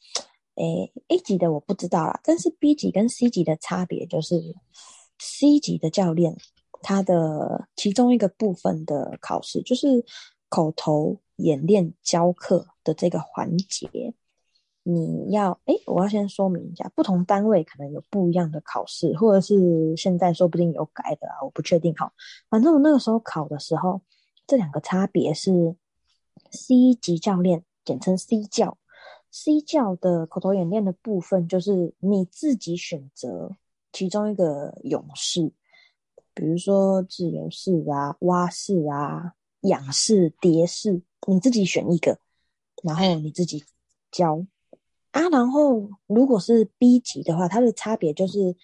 [0.55, 4.57] 诶，A 级的我不知道啦，但是 B 级跟 C 级的差别就是
[5.19, 6.39] ，C 级的教练
[6.81, 10.07] 他的其中一个部分的考试就是
[10.49, 14.15] 口头演练教课的这个环节。
[14.87, 21.95] 你要诶，我要先说明一下，不同单位可能有不一样的考试，或者是现在说不定有改的啊，我不确定。
[21.95, 22.13] 哈，
[22.51, 24.03] 反正我那个时候考的时候，
[24.47, 25.75] 这两个差别是
[26.51, 28.77] ，C 级教练简称 C 教
[29.31, 33.53] ，C 教的口头演练的部分就是你自己选择
[33.91, 35.51] 其中一个勇士，
[36.35, 42.19] 比如说自由式啊、蛙式啊、仰式、蝶式，你自己选一个，
[42.83, 43.65] 然后你自己
[44.11, 44.45] 教。
[45.15, 48.57] 啊，然后如果是 B 级的话，它的差别就是，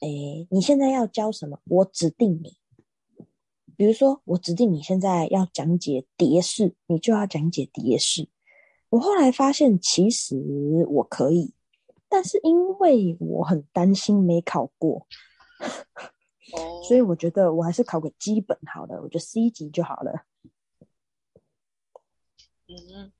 [0.00, 1.60] 诶，你现在要教什么？
[1.66, 2.56] 我指定你，
[3.76, 8.30] 比如说我指定你现在要讲解蝶式，你就要讲解蝶式。
[8.88, 11.52] 我后来发现，其实我可以，
[12.08, 15.06] 但是因为我很担心没考过，
[16.88, 20.24] 所以我觉得我还是考个基本好了，我觉得 C 级就好了。
[22.66, 23.12] 嗯。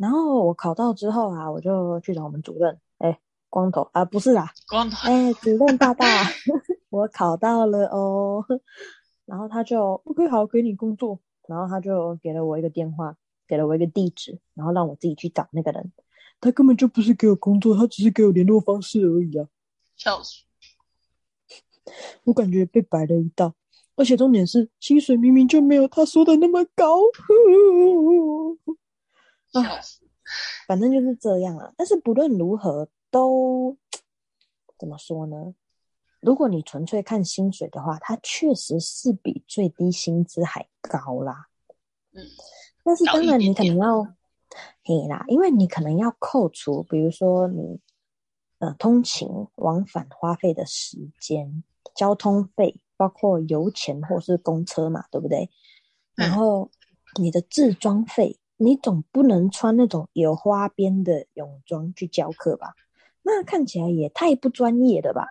[0.00, 6.06] 然后我考到之后啊，我就去找我们主任，哎，光头啊，不是啦， 光头，哎，主任大大，
[6.88, 8.42] 我考到了哦。
[9.26, 11.20] 然后他就 OK，好，给你工作。
[11.46, 13.14] 然后他就给了我一个电话，
[13.46, 15.92] 给了我一个地址，然后让我自己去找那个人。
[16.40, 19.46] 他根本就不是给我工作，他只是给我联络方式而已啊。
[19.96, 20.44] 笑死！
[22.24, 23.52] 我感觉被摆了一道，
[23.96, 27.02] 而且重点是薪水明明就没有他说的那么高。
[29.52, 29.80] 啊，
[30.66, 31.72] 反正就是这样啊。
[31.76, 33.76] 但是不论如何，都
[34.78, 35.54] 怎么说呢？
[36.20, 41.48] 如果你纯粹看薪水的话，它确实是比最低薪资还高啦。
[42.12, 42.24] 嗯，
[42.84, 44.02] 但是当然你可能要，
[44.84, 47.80] 嘿啦，因为你可能要扣除，比如说你
[48.58, 55.50] 呃通勤往返花费的时间、交通费，包括油钱或是公车嘛，对不对？
[56.14, 56.70] 然后
[57.18, 58.38] 你的自装费。
[58.62, 62.74] 你总不能穿那种有花边的泳装去教课吧？
[63.22, 65.28] 那看起来也太不专业了吧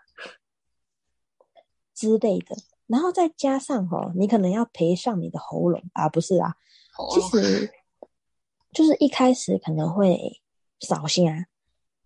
[1.93, 2.55] 之类的。
[2.87, 6.55] 然后再加上哦，你可能要赔上你的喉咙啊，不是啊？
[7.13, 7.71] 其实
[8.73, 10.41] 就是一开始可能会
[10.79, 11.45] 烧声，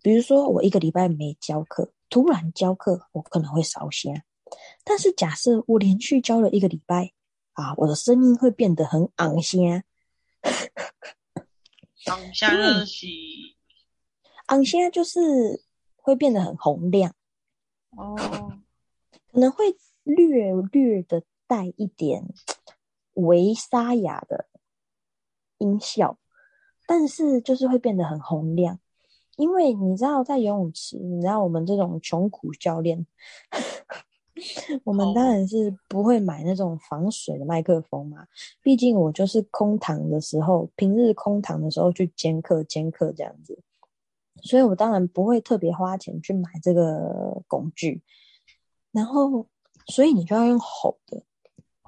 [0.02, 4.22] 比如说我一个礼拜没教课，突然教课，我可能会烧声。
[4.84, 7.14] 但是假设我连续教了一个礼拜
[7.54, 9.84] 啊，我的声音会变得很昂声。
[12.06, 13.56] 昂下热气，
[14.48, 15.20] 昂现在就是
[15.96, 17.16] 会变得很洪亮。
[17.92, 18.16] 哦，
[19.32, 22.26] 可能会略略的带一点
[23.14, 24.50] 微沙哑的
[25.60, 26.18] 音效，
[26.86, 28.80] 但是就是会变得很洪亮，
[29.38, 33.06] 因为你知道在游泳池，你知道我们这种穷苦教练。
[34.84, 38.28] 我们当然是不会买那种防水的麦克风嘛，
[38.62, 43.58] 毕竟我就是空堂的时候，平日空堂的时候去兼课兼课这样子，
[44.42, 48.02] 所以我当然不会特别花钱去买这个工具。
[48.92, 49.48] 然后，
[49.88, 51.24] 所以你就要用吼的，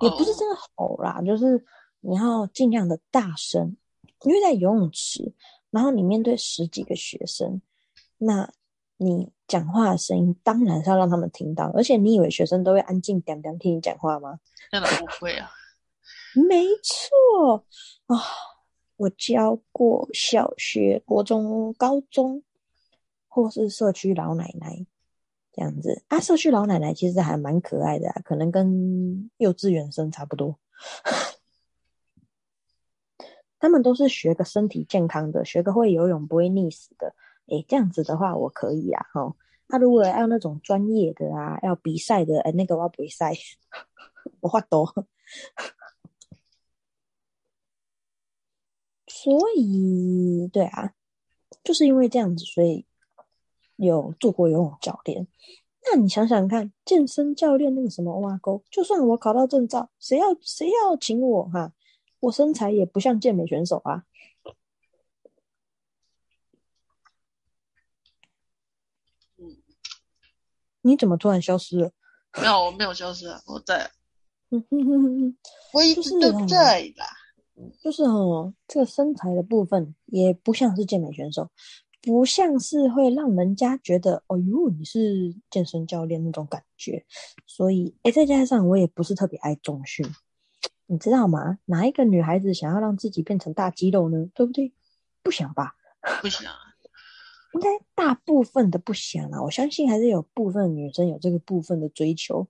[0.02, 1.64] 也不是真的吼啦，就是
[2.02, 3.76] 你要尽量的大声，
[4.24, 5.34] 因为在游泳池，
[5.72, 7.62] 然后你面对十几个学生，
[8.18, 8.52] 那。
[8.98, 14.40] 你讲话的声音当然是要让他们听到，而且你以为学生都会安静点点听你讲话吗？
[14.72, 15.52] 当然不会啊。
[16.50, 17.64] 没错
[18.08, 18.18] 啊，
[18.98, 22.44] 我教过小学、国中、高中，
[23.28, 24.86] 或是社区老奶奶
[25.54, 26.20] 这样子啊。
[26.20, 30.58] 社区老奶奶其实还蛮可爱的啊，可能跟幼稚园生差不多。
[33.58, 37.16] 他们都是学个身体健康的，学个会游泳不会溺死的。
[37.48, 39.36] 哎，这样子的话我可以啊，哈。
[39.68, 43.34] 那如果要那种专业的啊，要比赛的，哎，那个我不会赛，
[44.42, 45.08] 我话多。
[49.08, 50.94] 所以，对啊，
[51.64, 52.86] 就是因为这样子，所以
[53.76, 55.28] 有做过游泳教练。
[55.88, 61.74] 那你想想看，健身教练那个什么挖沟，就算我考到证照，谁要谁要请我哈？
[62.20, 64.04] 我身材也不像健美选手啊。
[70.86, 71.92] 你怎么突然消失了？
[72.40, 73.90] 没有，我没有消失啊，我在。
[74.52, 75.38] 嗯哼哼哼，
[75.74, 77.06] 我一直都在啦。
[77.82, 81.50] 就是哦，这个身材的部分也不像是健美选手，
[82.04, 87.04] 不像是会让人家觉得，哦哟，你是健身教练那种感觉。
[87.48, 90.06] 所以，哎，再加上我也不是特别爱重训，
[90.86, 91.58] 你知道吗？
[91.66, 94.30] 哪一个女孩子想要让自己变成大肌肉呢？
[94.36, 94.72] 对不对？
[95.24, 95.74] 不想吧？
[96.22, 96.52] 不想。
[97.56, 102.50] 应该大部分的不想啊，我相信还是有部分女生有这个部分的追求。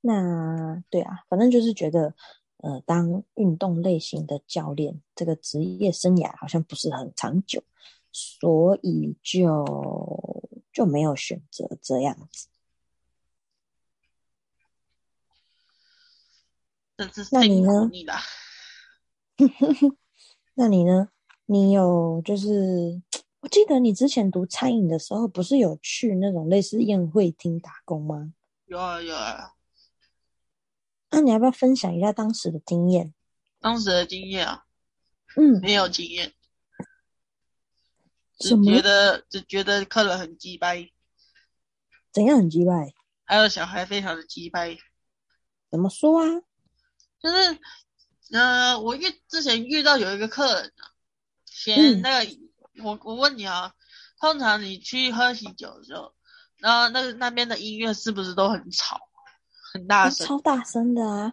[0.00, 2.14] 那对啊，反正就是觉得，
[2.56, 7.62] 呃，当运动类型的教练，这个职业生涯好像不是很长久，
[8.10, 12.48] 所以就就没有选择这样子。
[17.30, 17.90] 那你呢？
[20.54, 21.10] 那你呢？
[21.46, 23.00] 你有就是，
[23.40, 28.32] 我记得你之前读餐饮的时候，不是有去那种类似宴会厅打工吗？
[28.64, 29.52] 有啊有啊。
[31.10, 33.14] 那你要不要分享一下当时的经验？
[33.60, 34.64] 当时的经验啊，
[35.36, 36.34] 嗯，没有经验，
[38.40, 40.90] 只觉得只觉得客人很鸡掰。
[42.12, 42.92] 怎样很鸡掰？
[43.24, 44.76] 还有小孩非常的鸡掰。
[45.70, 46.42] 怎么说啊？
[47.20, 47.58] 就是，
[48.32, 50.90] 呃，我遇之前遇到有一个客人啊。
[51.56, 52.30] 先那个，
[52.74, 53.72] 嗯、我我问你啊，
[54.20, 56.12] 通常你去喝喜酒的时候，
[56.58, 59.00] 然后那个那边的音乐是不是都很吵，
[59.72, 60.26] 很大声？
[60.26, 61.32] 超大声的啊！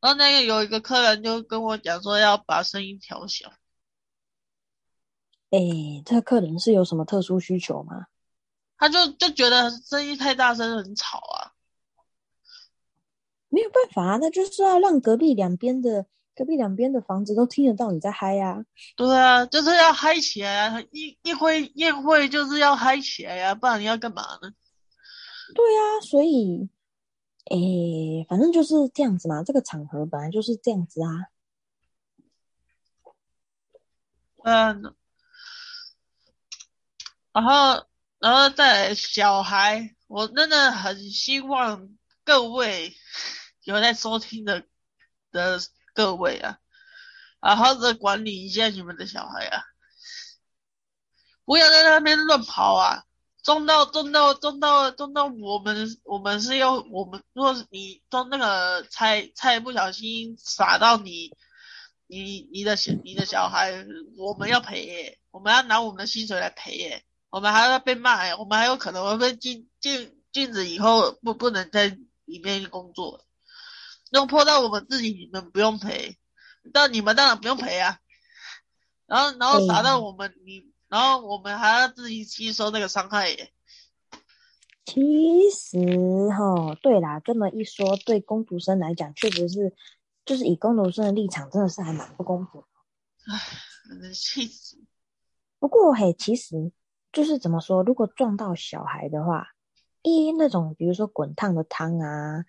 [0.00, 3.52] 然后那个有一个客人就跟我讲说要把声音调小。
[5.50, 5.58] 哎，
[6.06, 8.06] 这个客人是有什么特殊需求吗？
[8.76, 11.50] 他就就觉得声音太大声很吵啊。
[13.48, 16.06] 没有办法啊，那就是要让隔壁两边的。
[16.36, 18.64] 隔壁两边的房子都听得到你在嗨呀、啊，
[18.96, 20.80] 对啊，就是要嗨起来啊！
[20.90, 24.52] 一一会宴会就是要嗨起来呀、啊，不然你要干嘛呢？
[25.54, 26.68] 对啊，所以，
[27.50, 29.44] 诶，反正就是这样子嘛。
[29.44, 31.08] 这个场合本来就是这样子啊。
[34.42, 34.94] 嗯，
[37.32, 37.86] 然后，
[38.18, 41.90] 然后再来小孩，我真的很希望
[42.24, 42.92] 各位
[43.62, 44.64] 有在收听的
[45.30, 45.60] 的。
[45.94, 46.58] 各位啊，
[47.40, 49.64] 好好的管理一下你们的小孩啊，
[51.44, 53.04] 不要在那边乱跑啊！
[53.44, 61.30] 撞到撞到撞到撞到我们，我们是要我们，如果你撞那个菜菜不小心洒到你，
[62.06, 63.84] 你你的小你的小孩，
[64.16, 73.26] 我们要赔耶，我们要拿我们的薪水来赔耶，我们还要被骂耶，我们还有可能会被禁禁禁止以后不不能在里面工作。
[74.14, 76.16] 弄破到我们自己，你们不用赔，
[76.72, 77.98] 但你们当然不用赔啊。
[79.06, 83.50] 然后，然后洒到我们，你、嗯，然后我们还要自己吸收那个伤害耶。
[84.86, 85.78] 其实
[86.30, 89.74] 哈，对啦，这么一说，对工读生来讲，确实是，
[90.24, 92.62] 就是以工读生的立场，真的是还蛮不公平。
[93.26, 93.40] 唉，
[94.00, 94.78] 真气死。
[95.58, 96.70] 不过嘿，其实
[97.12, 99.48] 就是怎么说，如果撞到小孩的话，
[100.02, 102.44] 一那种比如说滚烫的汤啊。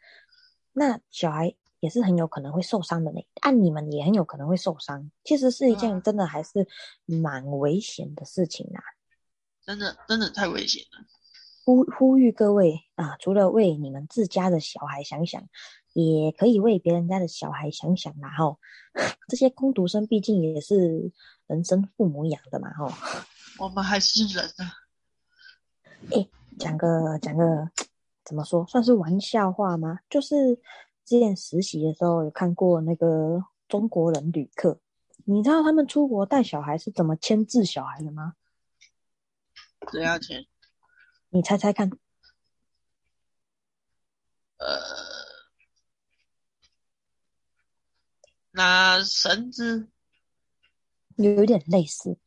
[0.78, 6.68] 那小孩也是很有可能会受伤的呢，按你们也很有可能会受伤，其实是一件真的还是
[7.06, 8.84] 蛮危险的事情啊！
[9.66, 11.06] 真的真的太危险了。
[11.64, 15.48] 呼呼吁各位啊，除了为你们自家的小孩想想，
[15.94, 18.60] 也可以为别人家的小孩想想啦吼。
[19.30, 21.12] 这些工读生毕竟也是
[21.48, 22.92] 人生父母养的嘛吼。
[23.60, 24.74] 我们还是人啊。
[26.12, 26.28] 哎，
[26.60, 27.72] 讲个讲个。
[28.26, 30.00] 怎么说，算是玩笑话吗？
[30.10, 30.56] 就是
[31.06, 34.80] 之前实习的时候有看过那个中国人旅客，
[35.26, 38.34] 你知道他们出国带小孩是怎么签字小孩的吗？
[39.92, 40.46] 怎样签？
[41.30, 41.92] 你猜猜看。
[44.58, 44.80] 呃，
[48.52, 49.90] 拿绳子，
[51.18, 52.18] 有点类似。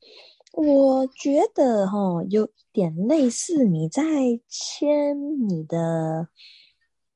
[0.53, 4.03] 我觉得哦，有点类似你在
[4.49, 6.29] 牵你的，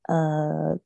[0.03, 0.79] 呃，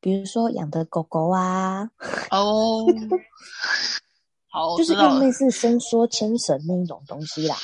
[0.00, 1.90] 比如说养的狗狗啊，
[2.30, 2.84] 哦，
[4.50, 7.56] 好，就是用类似伸缩牵绳那一种东西啦。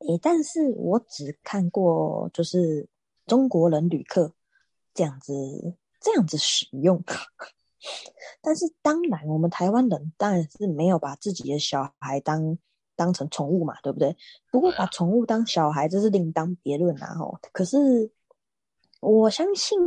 [0.00, 2.88] 诶，但是我只看过就是
[3.26, 4.34] 中国人旅客
[4.94, 5.32] 这样子
[6.00, 7.02] 这样子使用，
[8.40, 12.58] 但是当然我们台湾人当然是没有把自己的小孩当。
[13.00, 14.14] 当成宠物嘛，对不对？
[14.52, 17.14] 不过把宠物当小孩，这是另当别论啦。
[17.18, 18.10] 吼，可是
[19.00, 19.78] 我相信，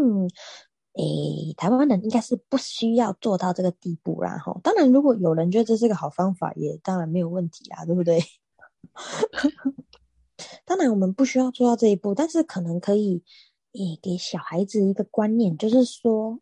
[0.93, 4.39] 诶，台湾人应该是不需要做到这个地步啦。
[4.43, 8.19] 吼，当然，如果有人觉得这是个好方法，也当然没有问题啦，对不对？
[10.65, 13.23] 当然，我们不需要做到这一步，但是可能可以，
[13.73, 16.39] 诶，给小孩子一个观念，就是说，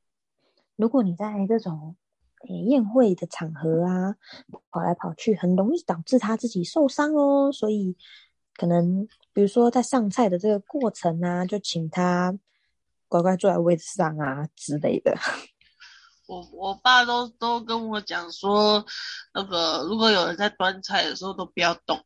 [0.78, 2.01] 如果你在这种诶
[2.48, 4.16] 宴会的场合啊，
[4.70, 7.52] 跑来跑去，很容易导致他自己受伤哦。
[7.52, 7.96] 所以
[8.56, 12.38] 可能比如说在上菜的这个过程啊，就请他
[13.08, 15.16] 乖乖坐在位置上啊之类的。
[16.28, 18.86] 我我爸都都跟我讲说，
[19.34, 22.00] 那个如果有人在端菜的时候都不要动。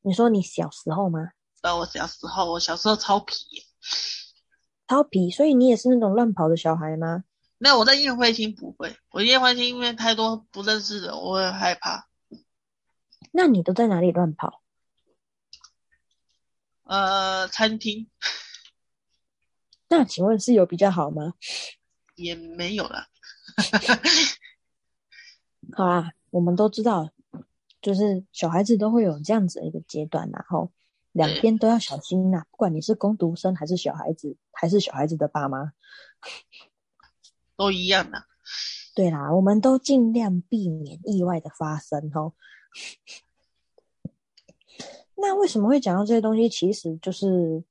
[0.00, 1.20] 你说你小时候吗？
[1.60, 3.34] 在我小时候，我小时候超皮，
[4.86, 7.24] 超皮，所以你也是那种乱跑的小孩吗？
[7.58, 12.08] 没有，我在宴会厅不会，我宴会厅因为太多不认识的，我会害怕。
[13.32, 14.62] 那你都在哪里乱跑？
[16.84, 18.08] 呃，餐厅。
[19.88, 21.34] 那请问是有比较好吗？
[22.14, 23.08] 也没有了。
[25.72, 27.10] 好啊，我们都知道，
[27.82, 30.72] 就是小孩子都会有这样子的一个阶段，然后
[31.12, 32.44] 两边都要小心呐。
[32.50, 35.72] 不管你是工读生还是小孩子，还是小孩子的爸妈，
[37.58, 38.24] 都一样的。
[38.94, 42.32] 对啦，我们都尽量避免意外的发生哦。
[45.16, 46.48] 那为什么会讲到这些东西？
[46.48, 47.64] 其实就是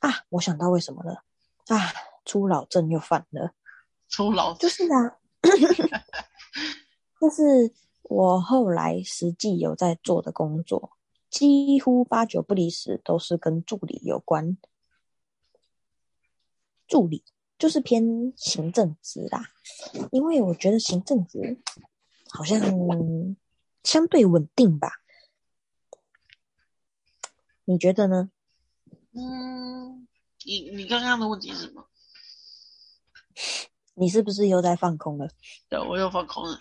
[0.00, 1.22] 啊，我想到为什么了
[1.68, 1.92] 啊，
[2.24, 3.54] 初老症又犯了。
[4.08, 5.18] 初老就是啊，
[7.20, 10.96] 就是我后来实际有在做的工作，
[11.30, 14.56] 几乎八九不离十都是跟助理有关。
[16.86, 17.22] 助理
[17.58, 19.44] 就是偏行政职啦，
[20.12, 21.60] 因为我觉得行政职
[22.30, 22.60] 好像
[23.82, 25.00] 相对稳定吧。
[27.64, 28.30] 你觉得呢？
[29.12, 30.06] 嗯，
[30.44, 31.88] 你你刚刚的问题是什么？
[33.94, 35.28] 你是不是又在放空了？
[35.68, 36.60] 对，我又放空了。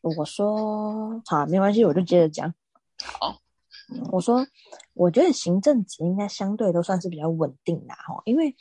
[0.00, 2.54] 我说好，没关系，我就接着讲。
[3.02, 3.40] 好，
[4.10, 4.46] 我说，
[4.94, 8.56] 我觉得行政职应该相对都算是比较稳定的哈，因为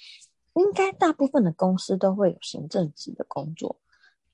[0.53, 3.79] 应该大部分的公司都会有行政职的工作，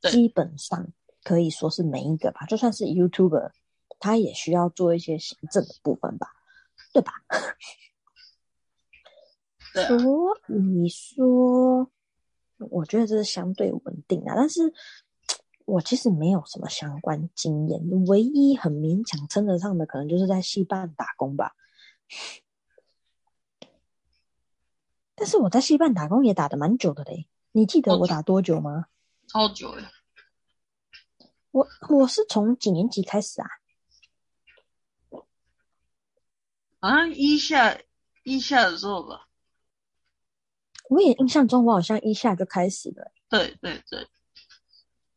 [0.10, 0.88] 基本上
[1.24, 3.52] 可以说是每一个吧，就算是 YouTuber，
[4.00, 6.28] 他也需要做一些行政的部分吧，
[6.94, 7.14] 对吧？
[9.74, 11.92] 对啊、所以说，
[12.72, 14.74] 我觉得这是相对稳定的，但是
[15.70, 21.55] 我其实没有什么相关经验，唯一很勉强称得上的，可能就是在戏办打工吧。
[25.15, 28.88] 但是我在戏办打工也打得蛮久的嘞，你记得我打多久吗？
[29.28, 29.84] 超久嘞。
[31.51, 33.47] 我我是从几年级开始啊？
[36.80, 37.80] 啊，一下
[38.24, 39.28] 一下的时候吧。
[40.89, 43.11] 我也印象中，我好像一下就开始了。
[43.30, 44.07] 对对对，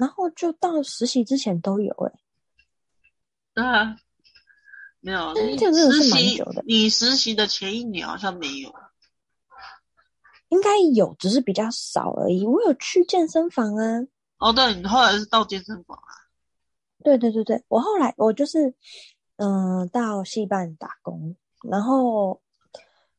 [0.03, 2.13] 然后就到实习之前都有哎。
[3.55, 3.97] 对啊，
[4.99, 5.33] 没有。
[5.37, 8.75] 实习你实习的前一年好像没有。
[10.49, 12.45] 应该有，只是比较少而已。
[12.45, 14.01] 我有去健身房啊。
[14.39, 16.11] 哦，对，你后来是到健身房啊？
[17.05, 18.75] 对对对对，我后来我就是
[19.37, 22.43] 嗯、呃、到戏办打工，然后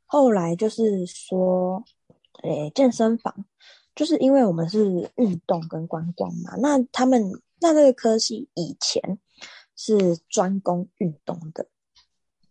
[0.06, 1.82] 后来就是说。
[2.42, 3.46] 诶，健身房
[3.96, 9.20] 就是因为我们是运动跟观光嘛，那他们那这个科系以前
[9.76, 11.68] 是专攻运动的，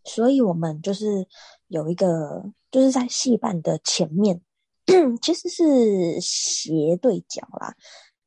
[0.05, 1.27] 所以我们就是
[1.69, 4.41] 有一个就是在戏办的前面，
[5.21, 7.75] 其实是斜对角啦，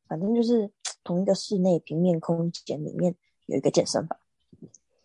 [0.08, 0.72] 反正就是
[1.04, 4.20] 同一个室内平面空间里面有一个健身房，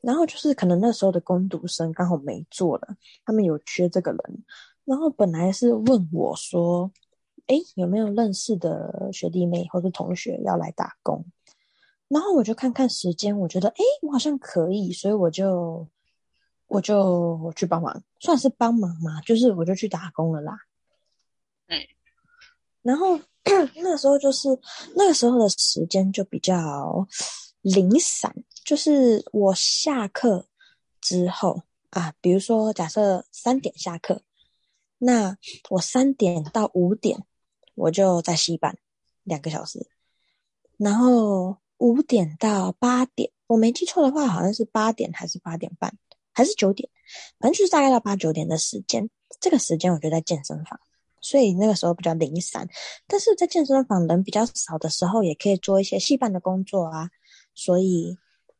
[0.01, 4.45] 然后就是可能那时候的工读生刚好没做了，他们有缺这个人。
[4.87, 6.91] 然后本来是问我说
[7.51, 11.24] ：“哎，有没有认识的学弟妹或者同学要来打工？”
[12.07, 15.84] 然后我就看看时间，我觉得哎，我好像可以，所以我就
[16.68, 20.57] 我就去帮忙，算是帮忙嘛，就是我就去打工了啦。
[21.66, 21.76] 嗯，
[22.82, 23.18] 然后
[23.82, 24.48] 那时候就是
[24.94, 27.05] 那个时候的时间就比较
[27.62, 28.32] 零散，
[28.64, 30.46] 就是我下课
[31.01, 34.22] 之后啊，比如说假设三点下课。
[35.03, 35.34] 那
[35.70, 37.24] 我三点到五点，
[37.81, 38.76] 我就在戏班
[39.24, 39.89] 两个小时，
[40.76, 45.93] 然后五点到八点，我没记错的话，好像是八点还是八点半，
[46.33, 46.89] 还是九点，
[47.39, 49.09] 反正就是大概到八九点的时间。
[49.41, 50.78] 这个时间我就在健身房，
[51.20, 52.68] 所以那个时候比较零散。
[53.07, 57.11] 但是在健身房人比较少的时候，也可以做一些戏班的工作啊，
[57.55, 58.18] 所以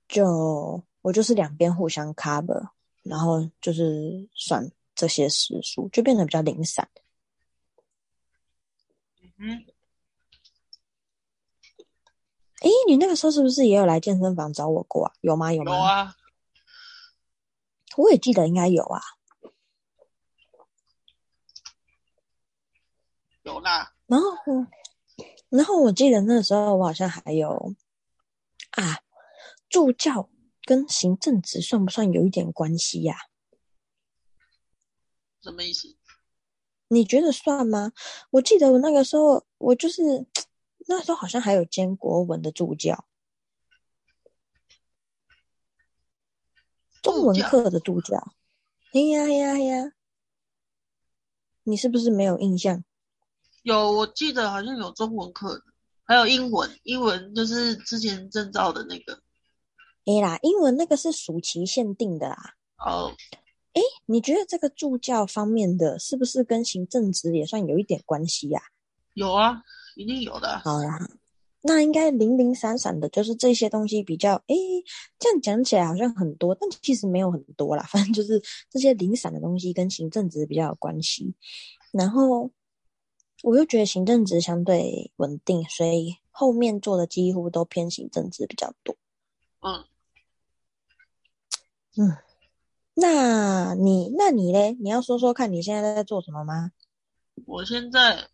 [0.09, 2.69] 就我就是两边互相 cover，
[3.03, 4.71] 然后就是算。
[4.93, 6.87] 这些时数就变得比较零散。
[9.43, 9.65] 嗯，
[12.61, 15.15] 哎，你那个时候是不是也有来健身房找我过啊？
[15.23, 15.51] 有吗？
[15.51, 15.73] 有吗？
[15.75, 16.17] 有啊，
[17.97, 19.01] 我也记得应该有啊。
[23.45, 23.95] 有啦。
[24.07, 24.37] 然后，
[25.49, 27.75] 然后我记得那时候我好像还有
[28.73, 29.01] 啊，
[29.71, 30.29] 助教
[30.65, 33.17] 跟行政职算不算有一点关系呀？
[35.41, 35.97] 什么意思？
[36.93, 37.93] 你觉得算吗？
[38.31, 40.27] 我记得我那个时候，我就是
[40.89, 43.05] 那时候好像还有兼国文的助教，
[47.01, 48.35] 中文课的助教。
[48.93, 49.93] 哎呀哎呀哎呀！
[51.63, 52.83] 你是不是没有印象？
[53.63, 55.63] 有，我记得好像有中文课，
[56.03, 56.69] 还有英文。
[56.83, 59.23] 英文就是之前证照的那个。
[60.07, 62.57] 哎啦，英文那个是暑期限定的啦。
[62.79, 63.15] 哦。
[63.73, 68.61] 哎，你觉得这个助教方面的是不是跟行政职也算有一点关系呀？
[69.15, 69.63] 有啊，
[69.95, 70.59] 一定有的。
[70.61, 70.99] 好啦，
[71.63, 74.35] 那应该零零散散的，就是这些东西比较。
[74.49, 74.57] 哎，
[75.19, 77.85] 这样讲起来好像很多，但其实没有很多啦。
[77.93, 81.35] 反正就是这些零散的东西跟行政职比较有关系。
[81.93, 82.51] 然后
[83.43, 88.97] 我又觉得行政职相对稳定，所以后面做的几乎都偏行政职比较多。
[89.61, 89.85] 嗯
[91.97, 92.17] 嗯。
[92.95, 94.77] 那你，那你嘞？
[94.81, 96.73] 你要说说看你现在在做什么吗？
[97.47, 98.29] 我现在，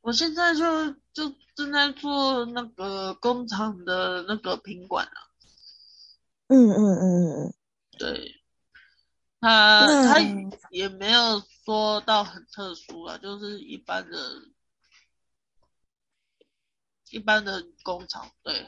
[0.00, 5.18] 我现在就就正在做那个工厂的那个品管啊。
[6.48, 7.54] 嗯嗯嗯嗯，
[7.96, 8.34] 对，
[9.40, 10.18] 他他
[10.70, 14.18] 也没有说到很特殊啊，就是一般的，
[17.10, 18.66] 一般的工厂，对。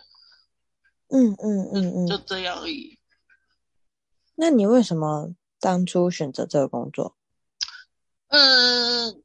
[1.08, 2.98] 嗯嗯嗯嗯，就这样而已。
[4.35, 7.16] 那你为什么当初选择这个工作？
[8.28, 9.22] 嗯，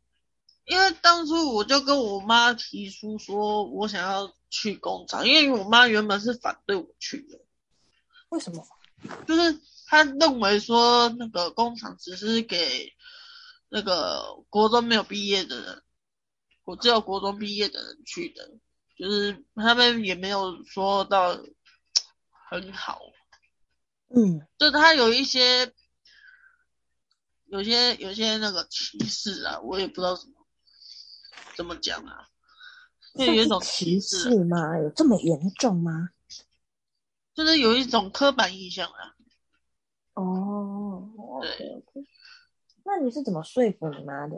[0.66, 7.40] 因为当初我就跟我妈提出说，我想要去工厂，因为我妈原本是反对我去的。
[8.30, 8.68] 为什么？
[9.26, 12.92] 就是她认为说，那个工厂只是给
[13.70, 15.84] 那个国中没有毕业的人，
[16.66, 18.50] 我只有国中毕业的人去的，
[18.98, 21.40] 就是他们也没有说到
[22.50, 23.00] 很好。
[24.10, 25.74] 嗯，就他有一些，
[27.48, 30.34] 有些有些那个歧视啊，我也不知道怎么
[31.58, 32.26] 怎么讲啊，
[33.16, 34.78] 就有一种歧视，是吗？
[34.80, 36.10] 有这么严重吗？
[37.34, 39.14] 就是有一种刻板印象啊。
[40.14, 41.10] 哦，
[41.42, 41.50] 对。
[41.52, 42.06] Okay, okay.
[42.86, 44.38] 那你是怎么说服你妈的？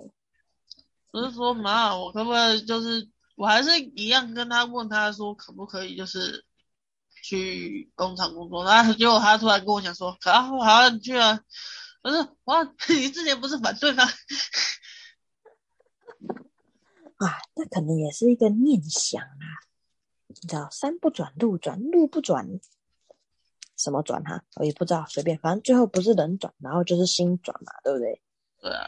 [1.12, 6.44] 不是说妈，我可不可以就是，我还是一样跟他问他说，可不可以就是。
[7.30, 11.40] 去工厂工作，然后结果他突然跟我讲说：“啊，我，好，像去啊。”
[12.02, 14.04] 我说：“哇， 你之前不是反对吗？”
[17.18, 19.46] 啊，那可能也是一个念想啊。
[20.28, 22.48] 你知道，山不转路转，路不转，
[23.78, 24.44] 什么转哈？
[24.56, 28.22] 我也不知道，随便，反正最后不是人转，然后就是心转嘛，对不对？
[28.62, 28.88] 对啊。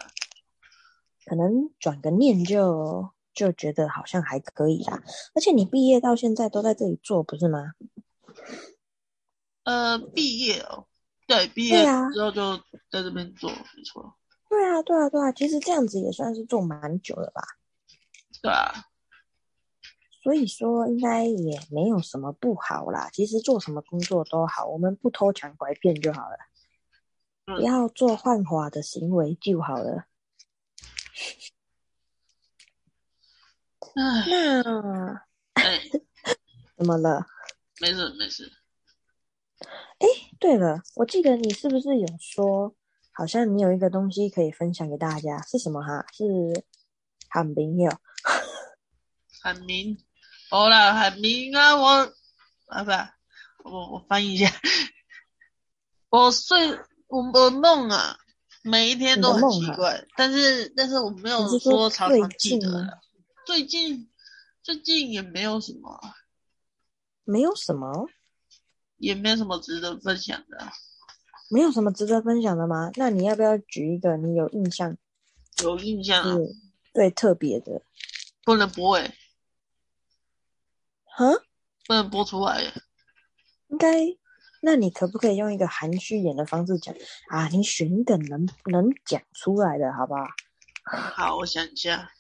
[1.25, 5.03] 可能转个念就就觉得好像还可以啦。
[5.35, 7.73] 而且你毕业到现在都在这里做，不是吗？
[9.63, 10.87] 呃，毕业哦，
[11.27, 12.57] 对，毕业之后就
[12.91, 14.15] 在这边做，啊、没错。
[14.49, 17.41] 对啊，对啊，对啊，其实这样子也算是做蛮久了吧？
[18.41, 18.85] 对啊。
[20.23, 23.09] 所以说，应该也没有什么不好啦。
[23.11, 26.37] 其实做什么工作都好，我们不偷抢拐骗就好了，
[27.45, 30.05] 嗯、不要做犯法的行为就好了。
[33.95, 35.81] 唉那，哎，
[36.77, 37.25] 怎么了？
[37.81, 38.51] 没事，没事。
[39.97, 40.07] 哎，
[40.39, 42.75] 对了，我记得你是不是有说，
[43.11, 46.05] 好像你有一个东西可以分享给大家，是什么哈？
[46.13, 46.23] 是
[47.27, 47.91] 喊名哟。
[49.43, 49.97] 喊名，
[50.51, 51.75] 好了，喊名啊！
[51.75, 52.13] 我
[52.67, 54.51] 啊不，我我翻译一下。
[56.09, 56.77] 我睡，
[57.07, 58.15] 我我梦啊，
[58.61, 62.99] 每一天都很奇怪，啊、但是但是我没有说常常记得。
[63.47, 64.07] 最近
[64.61, 65.99] 最近也没有什么，
[67.23, 68.09] 没有什么。
[68.97, 70.57] 也没有什么值得分享的，
[71.49, 72.91] 没有什么值得分享的吗？
[72.95, 74.95] 那你要不要举一个你有印象？
[75.63, 76.37] 有印象啊，
[76.93, 77.81] 最特别的，
[78.43, 79.15] 不能播诶。
[81.05, 81.25] 哈？
[81.87, 82.71] 不能播出来耶。
[83.69, 83.87] 应该，
[84.61, 86.93] 那你可不可以用一个含蓄一点的方式讲
[87.29, 87.47] 啊？
[87.47, 90.27] 你选一个能能讲出来的，好不好？
[91.15, 92.11] 好，我想一下，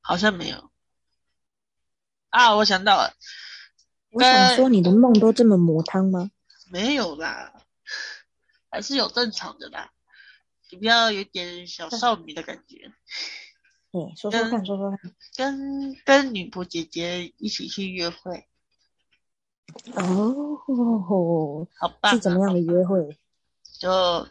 [0.00, 0.70] 好像没有。
[2.36, 3.14] 啊，我想到了。
[4.10, 6.30] 我想说，你的梦都这么魔汤吗？
[6.70, 7.54] 没有啦，
[8.70, 9.90] 还是有正常的啦。
[10.70, 12.92] 你不要有点小少女的感觉。
[13.92, 15.14] 嗯，说说看，说说看。
[15.34, 18.46] 跟跟女仆姐姐一起去约会。
[19.94, 20.58] 哦，
[21.78, 22.12] 好棒！
[22.12, 23.18] 啊，是怎么样的约会？
[23.80, 24.28] 就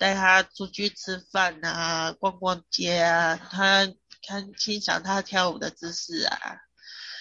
[0.00, 3.88] 带她出去吃饭啊，逛逛街啊，她
[4.26, 6.62] 看欣赏她跳舞的姿势啊。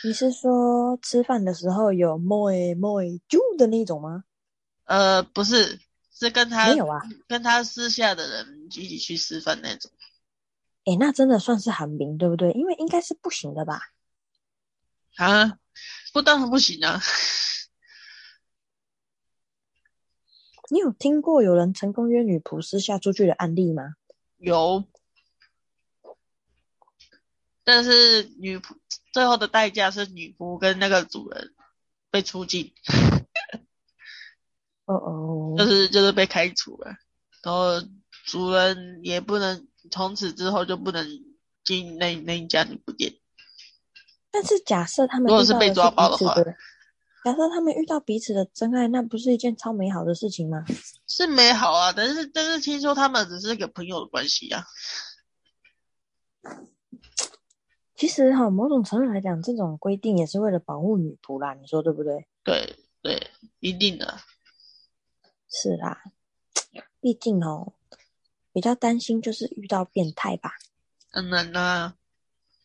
[0.04, 4.24] 你是说吃饭的时候有 moi moi 啾的那种吗？
[4.86, 5.80] 呃，不是，
[6.14, 9.92] 是跟他没有啊，跟他私下的人一起去吃饭那种。
[10.86, 12.52] 哎，那真的算是寒冰，对不对？
[12.52, 13.82] 因为应该是不行的吧？
[15.18, 15.60] 啊，
[16.14, 17.02] 不当然不行啊。
[20.70, 23.96] 你有听过有人成功约女仆私下出去的案例吗？
[24.38, 24.84] 有，
[27.64, 28.76] 但是女仆
[29.18, 31.56] 最后的代价是女仆跟那个主人
[32.12, 32.72] 被出境。
[34.86, 36.92] 哦哦，就是就是被开除了，
[37.42, 37.82] 然后
[38.28, 41.04] 主人也不能从此之后就不能
[41.64, 43.12] 进那那一家女仆店。
[44.30, 46.36] 但是假设他们如果是被抓包的话。
[47.24, 50.64] 假设他们遇到彼此的真爱，那不是一件超美好的事情吗？
[51.08, 54.64] 是美好啊，但是但是听说他们只是一个朋友的关系啊。
[57.98, 62.28] 其实哈，某种程度来讲，这种规定也是为了保护女仆啦，你说对不对？
[62.44, 64.20] 对对，一定的。
[65.50, 66.04] 是啦，
[67.02, 67.74] 毕竟哦，
[68.54, 70.52] 比较担心就是遇到变态吧。
[71.12, 71.96] 当然啦，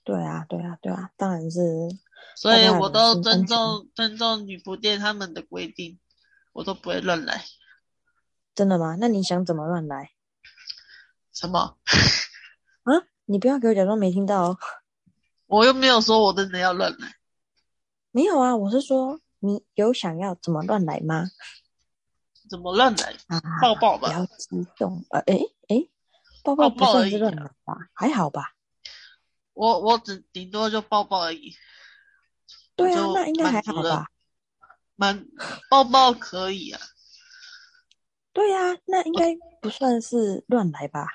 [0.05, 1.61] 对啊，对啊，对啊，当然是。
[2.37, 5.99] 所以我都尊重尊重女仆店他们的规定，
[6.53, 7.43] 我都不会乱来。
[8.55, 8.97] 真的吗？
[9.01, 10.11] 那你想怎么乱来？
[11.33, 11.79] 什么？
[12.85, 12.93] 啊？
[13.25, 14.59] 你不要给我假装没听到哦。
[15.53, 17.15] 我又没有说我真的要乱来。
[18.11, 21.27] 没有啊，我是说你有想要怎么乱来吗？
[22.49, 23.15] 怎么乱来？
[23.27, 24.09] 啊，抱抱吧。
[24.09, 25.05] 不要激动。
[25.11, 25.91] 呃，诶诶，
[26.43, 27.77] 抱抱不算是乱来吧？
[27.93, 28.55] 还好吧。
[29.53, 31.55] 我我只顶多就抱抱而已。
[32.75, 34.09] 对啊，那应该还好吧？
[34.97, 35.27] 满
[35.69, 36.81] 抱抱可以啊。
[38.33, 41.07] 对呀、啊，那应该不算是乱来吧？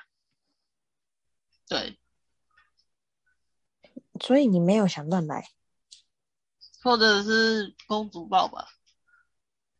[1.66, 1.98] 对。
[4.20, 5.48] 所以你没有想乱来，
[6.82, 8.68] 或者是公主抱吧？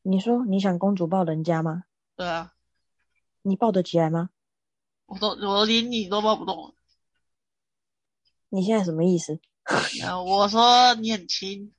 [0.02, 1.84] 你说你想公主抱人家吗？
[2.16, 2.54] 对啊。
[3.42, 4.30] 你抱得起来吗？
[5.06, 6.74] 我都我连你都抱不动。
[8.50, 9.40] 你现在什么意思？
[10.04, 11.72] 啊，我说你很轻。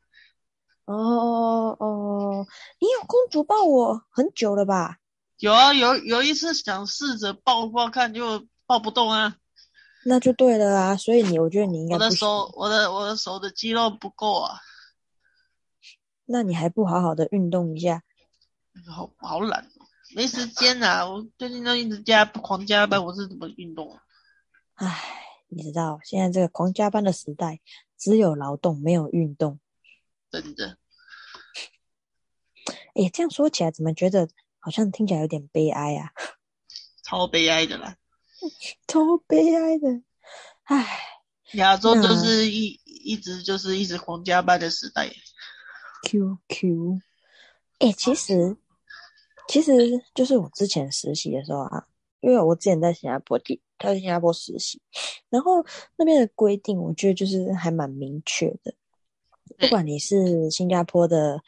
[0.86, 2.48] 哦哦，
[2.80, 4.98] 你有公主抱我很久了吧？
[5.38, 9.38] 有啊，有有一次想试着抱抱看，就抱不动啊。
[10.10, 11.94] 那就对了啊，所以你，我觉得你应该。
[11.94, 14.60] 我的手，我的我的手的肌肉不够啊。
[16.26, 18.04] 那你还不好好的运动一下？
[18.88, 19.70] 好好懒，
[20.16, 21.08] 没时间啊！
[21.08, 24.02] 我最近都一直加狂加班，我是怎么运动啊？
[24.76, 25.16] 唉。
[25.52, 27.60] 你知道现在这个狂加班的时代，
[27.98, 29.60] 只有劳动没有运动，
[30.30, 30.78] 真的。
[32.94, 34.30] 哎，这样说起来，怎么觉得
[34.60, 36.12] 好像听起来有点悲哀啊？
[37.02, 37.98] 超悲哀的啦，
[38.88, 40.02] 超悲哀的。
[40.64, 41.00] 唉，
[41.54, 45.10] 亚洲就是一一直就是一直狂加班的时代。
[46.04, 47.02] QQ，
[47.80, 48.58] 哎，其实
[49.48, 49.74] 其实
[50.14, 51.88] 就是我之前实习的时候啊，
[52.22, 53.62] 因为我之前在新加坡地。
[53.82, 54.82] 他在新加坡实习，
[55.30, 55.66] 然后
[55.96, 58.76] 那边的规定，我觉得就是还蛮明确的。
[59.58, 61.42] 不管你是新加坡的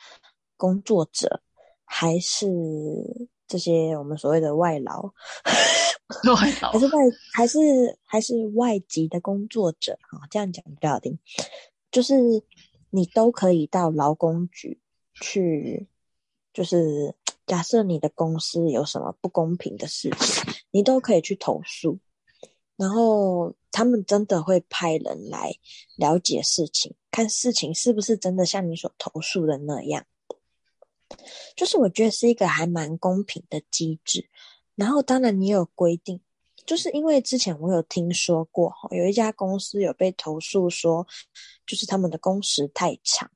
[0.56, 1.44] 工作者，
[1.84, 2.48] 还是
[3.52, 5.04] 这些我们所谓的外劳，
[6.24, 6.92] 外劳还是外
[7.34, 7.60] 还是
[8.06, 11.20] 还是外籍的工作者啊，这样讲比较好听。
[11.92, 12.16] 就是
[12.92, 14.80] 你都可以到劳工局
[15.16, 15.86] 去，
[16.54, 17.14] 就是
[17.46, 22.00] 假设你的公司有什么不公平的事情，你都可以去投诉。
[22.78, 25.54] 然后他们真的会派人来
[25.98, 30.06] 了解事情，看事情是不是真的像你所投诉的那样。
[31.56, 34.30] 就是我觉得是一个还蛮公平的机制。
[34.76, 36.20] 然后当然你有规定，
[36.66, 41.06] 就是因为之前我有听说过，有一家公司有被投诉说，
[41.66, 43.30] 就是他们的工时太长。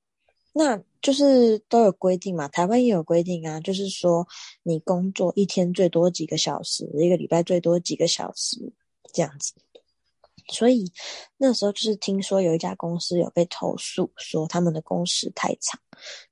[0.53, 4.27] 那就是都有规定嘛，台湾也有规定啊，就是说
[4.63, 8.73] 你工作一天最多几个小时，一个礼拜最多几个小时。
[9.13, 9.53] 这样子，
[10.47, 10.91] 所以
[11.37, 15.79] 那时候就是听说有一家公司有被投诉，说他们的工时太长，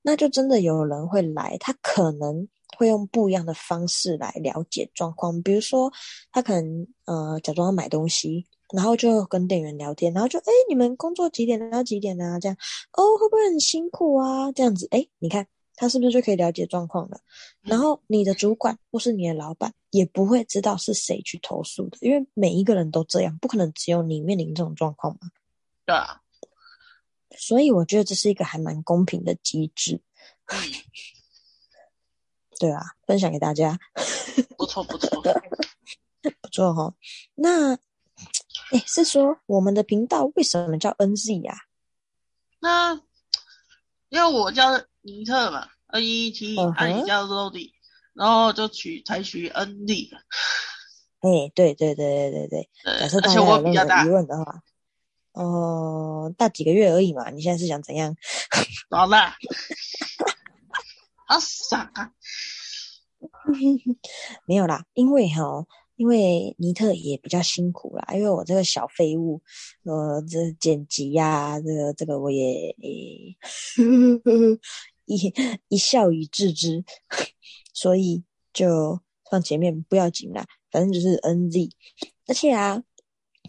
[0.01, 2.47] 那就真的有人会来，他可能
[2.77, 5.91] 会用不一样的方式来了解状况，比如说
[6.31, 12.39] 他可能呃假装要买东西，然后就跟店员聊天，然后就哎你们工作几点到几点啊？
[12.39, 12.55] 这样
[12.91, 14.51] 哦会不会很辛苦啊？
[14.51, 15.47] 这样子哎你看。
[15.75, 17.19] 他是不是就可以了解状况了？
[17.61, 25.29] 然后你的主管或是你的老板也不会知道是谁去投诉的，因为每一个人都这样，不可能只有你面临这种状况嘛。
[25.85, 26.21] 对啊，
[27.37, 30.01] 所以我觉得这是一个还蛮公平的机制。
[32.59, 33.79] 对啊，分享给大家。
[34.57, 35.21] 不错不错。
[36.41, 36.95] 不错哈。
[37.35, 41.53] 那，哎，是说我们的频道为什么叫 NZ 呀？
[42.59, 42.93] 那
[44.07, 44.69] 因为我叫
[45.03, 47.71] 尼特嘛，N E T，啊，你叫 Lodi，
[48.13, 50.09] 然后就取采取 NZ。
[51.19, 52.69] 哎，对对对对对对。
[52.99, 54.61] 假设大家有任何疑问的话，
[55.33, 57.29] 哦、呃，大几个月而已嘛。
[57.31, 58.15] 你现在是想怎样？
[58.89, 59.33] 好了。
[61.25, 62.11] 好傻啊！
[64.45, 69.41] 没有啦，因为哈，因为尼特也比较辛苦啦，因为我这个小废物，
[69.83, 73.37] 呃，这剪辑呀，这个这个我也诶，
[75.05, 75.33] 一
[75.67, 76.83] 一笑以置之，
[77.73, 78.23] 所以
[78.53, 78.99] 就
[79.29, 81.71] 放前面不要紧啦，反正就是 NZ，
[82.27, 82.83] 而且啊，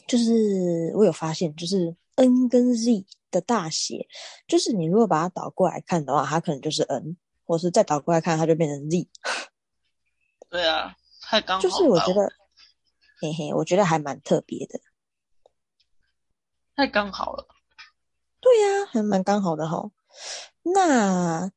[0.07, 4.07] 就是我有发现，就是 N 跟 Z 的大写，
[4.47, 7.17] 就是你如果把它倒过来看的话，它可能就是 N。
[7.47, 9.07] 或是再倒过来看，它就变成 Z。
[10.49, 11.63] 对啊，太刚好。
[11.63, 12.27] 就是我觉得，
[13.21, 14.81] 嘿嘿，我觉得还蛮特别的。
[16.75, 17.47] 太刚好了。
[18.41, 19.91] 对呀、啊，还蛮刚好的哈。
[20.62, 21.51] 那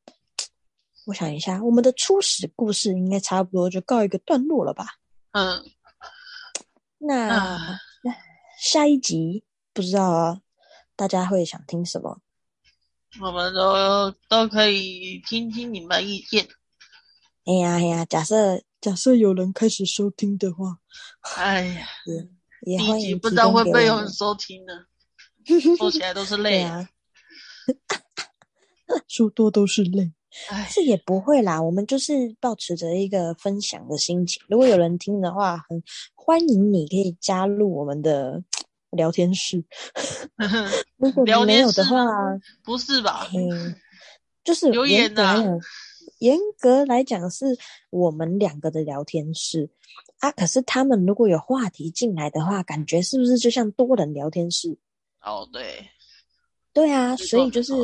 [1.06, 4.86] 我想一下，我们的初始故事应该差不多就告一个段落了吧？
[5.32, 5.64] 嗯。
[6.98, 7.78] 那、啊、
[8.60, 10.40] 下一集不知道啊，
[10.96, 12.20] 大家会想听什么？
[13.22, 16.46] 我们都都可以听听你们意见。
[17.44, 20.78] 哎呀哎呀，假设假设有人开始收听的话，
[21.36, 21.86] 哎呀，
[22.64, 23.18] 也也欢迎。
[23.18, 24.72] 不知道会不会有人收听呢？
[25.78, 26.86] 说起来都是泪啊，
[29.08, 30.12] 说多都是泪。
[30.50, 34.42] 哎，这也不会啦，我们就是保持着一个分享的心情。
[34.48, 35.82] 如果有人听的话，很
[36.14, 38.42] 欢迎你可以加入我们的。
[38.90, 39.62] 聊天室，
[40.96, 42.06] 如果没有的话，
[42.64, 43.28] 不是吧？
[43.36, 43.74] 嗯，
[44.42, 45.60] 就是留言的。
[46.20, 47.44] 严格来讲，是
[47.90, 49.68] 我们两个的聊天室
[50.20, 50.32] 啊。
[50.32, 54.78] 可是他们如果有话题进来的话，感觉是不是就像多人聊天室？
[55.20, 55.86] 哦，对，
[56.72, 57.74] 对啊，所以就是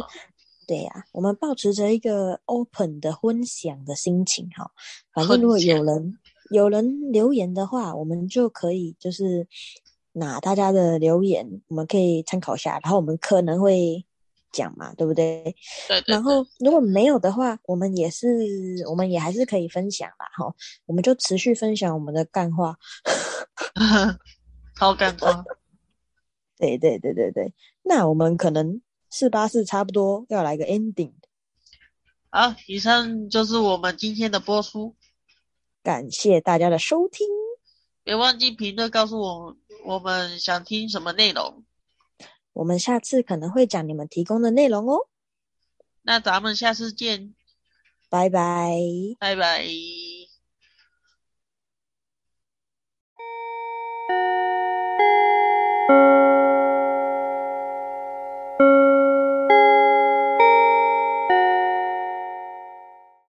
[0.66, 1.04] 对呀、啊。
[1.12, 4.70] 我们保持着一个 open 的分享的心情哈。
[5.12, 6.18] 反正如果有人
[6.50, 9.46] 有人留言的话，我们就可以就是。
[10.16, 14.06] 拿大家的留言我们可以参考一下，然后我们可能会
[14.52, 15.42] 讲嘛，对不对？
[15.42, 15.54] 对，
[15.88, 16.04] 对，对。
[16.06, 18.28] 然后如果没有的话，我们也是，
[18.88, 20.54] 我们也还是可以分享啦，哈。
[20.86, 22.78] 我们就持续分享我们的干话，
[24.78, 25.44] 超干话。
[26.58, 27.52] 对对对对对。
[27.82, 28.80] 那我们可能
[29.16, 31.12] 四八四差不多要来个 ending。
[32.30, 34.96] 好，以上就是我们今天的播出，
[35.84, 37.24] 感谢大家的收听，
[38.02, 39.56] 别忘记评论告诉我。
[39.84, 41.62] 我们想听什么内容？
[42.54, 45.06] 我们下次可能会讲你们提供的内容哦。
[46.02, 47.36] 那咱们下次见，
[48.10, 48.80] 拜拜，
[49.20, 49.64] 拜拜。